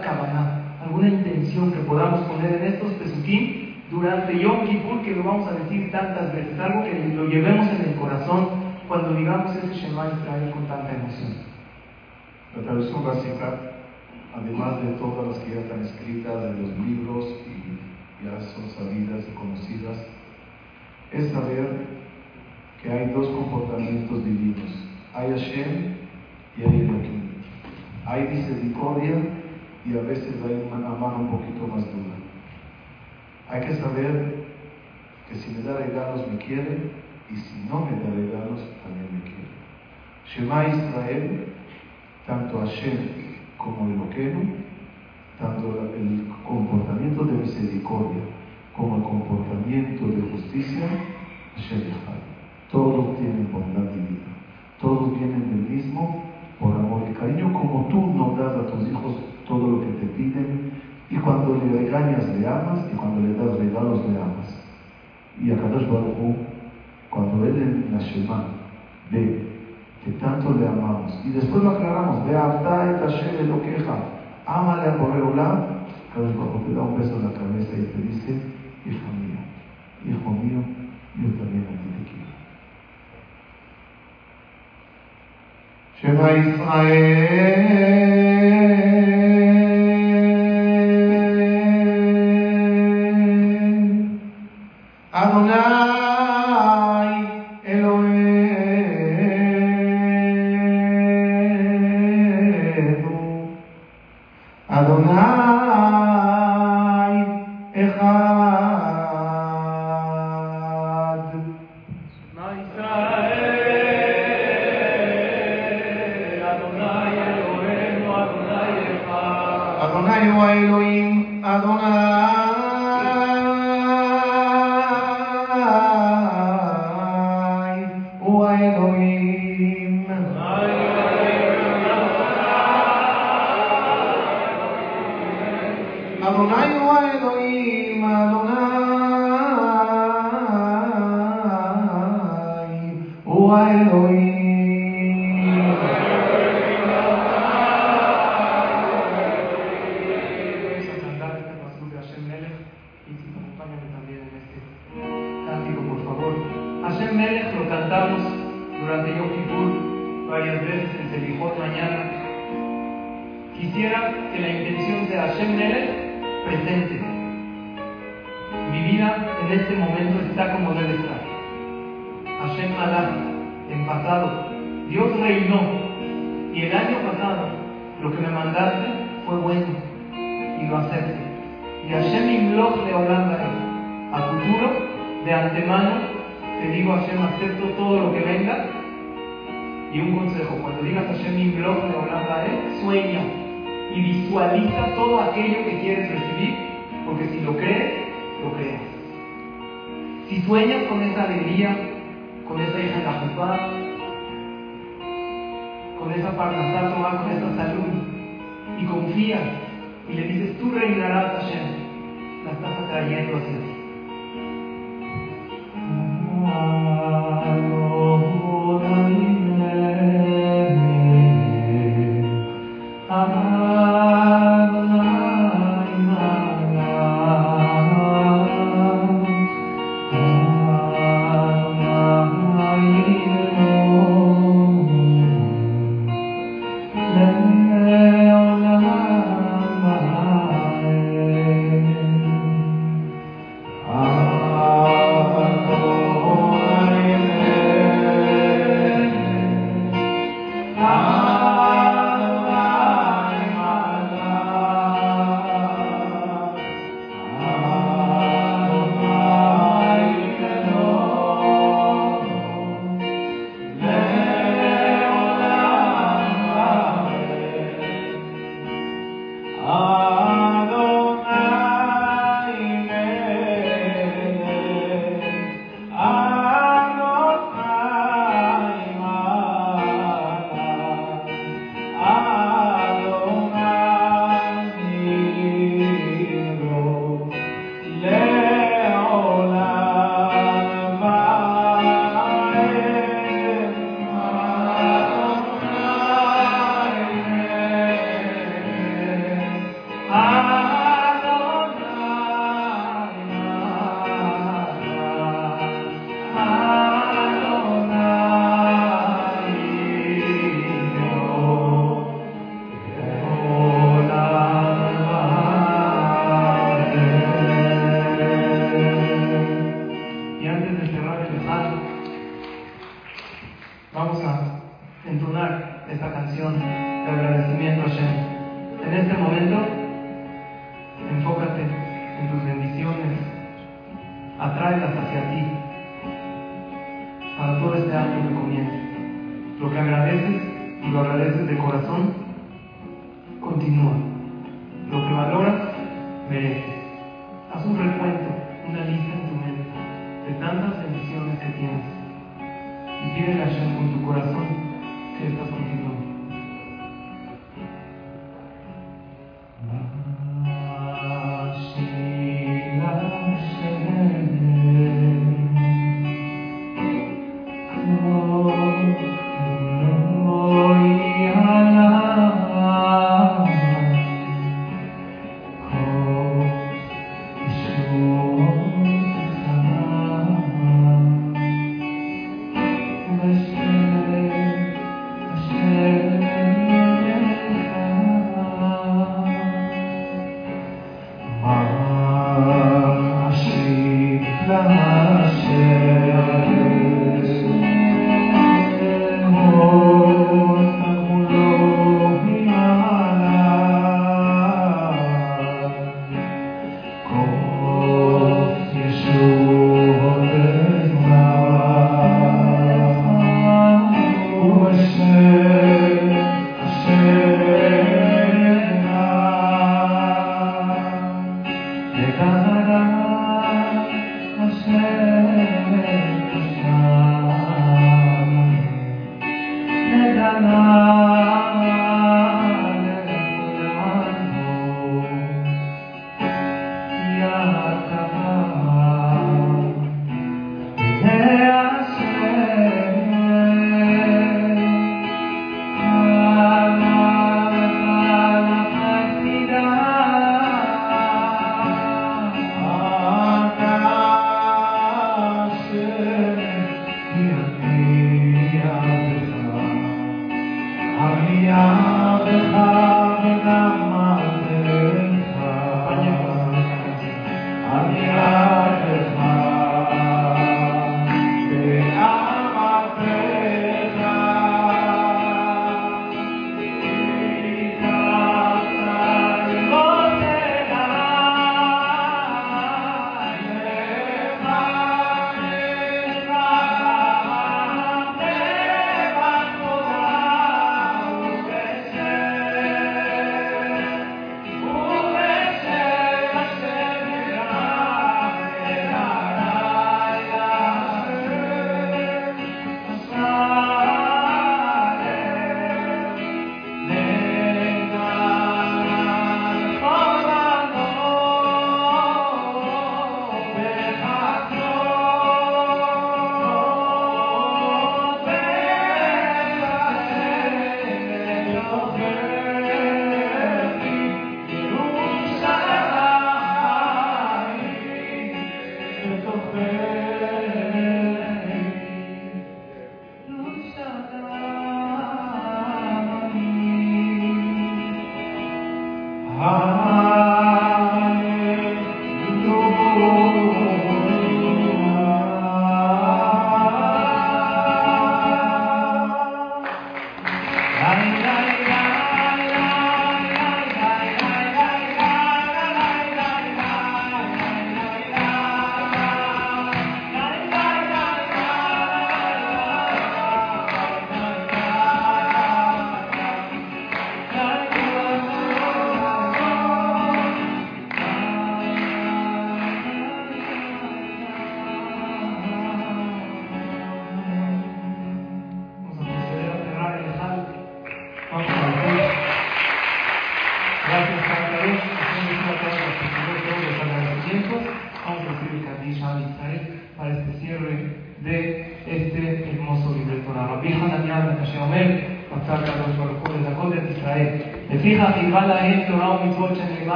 [0.00, 5.24] alguna cabana, alguna intención que podamos poner en estos pesuquín durante Yom Kippur, que lo
[5.24, 8.48] vamos a decir tantas veces, algo que lo llevemos en el corazón
[8.88, 11.32] cuando digamos ese Shema Israel con tanta emoción.
[12.56, 13.60] La traducción básica,
[14.34, 19.24] además de todas las que ya están escritas de los libros y ya son sabidas
[19.28, 19.98] y conocidas,
[21.12, 22.00] es saber
[22.82, 24.70] que hay dos comportamientos divinos.
[25.14, 25.94] Hay Hashem
[26.56, 27.20] y hay Elohim.
[28.06, 29.39] Hay misericordia
[29.84, 32.16] y a veces hay una mano un poquito más dura.
[33.48, 34.44] Hay que saber
[35.28, 36.90] que si me da regalos me quiere
[37.30, 39.50] y si no me da regalos también me quiere.
[40.26, 41.46] Shema Israel,
[42.26, 42.98] tanto Hashem
[43.56, 44.40] como el Oqueno,
[45.38, 48.22] tanto el comportamiento de misericordia
[48.76, 50.88] como el comportamiento de justicia,
[51.56, 51.82] Hashem
[52.70, 54.30] Todos tienen bondad divina,
[54.80, 56.24] todos vienen del mismo
[56.58, 59.16] por amor y cariño, como tú no das a tus hijos
[59.50, 60.70] todo lo que te piden
[61.10, 64.48] y cuando le regañas le amas y cuando le das regalos le amas.
[65.42, 66.36] Y Akadosh Baruj
[67.10, 68.44] cuando él en la Shema
[69.10, 69.48] ve
[70.04, 73.96] que tanto le amamos y después lo aclaramos, ve Abdai Tashem lo queja,
[74.46, 75.64] ámale a Boreolam,
[76.12, 78.32] Akadosh Baruj te da un beso en la cabeza y te dice,
[78.86, 79.40] hijo mío
[80.06, 80.62] hijo mío,
[81.20, 82.30] yo también a ti te quiero.
[86.00, 88.00] Shema Israel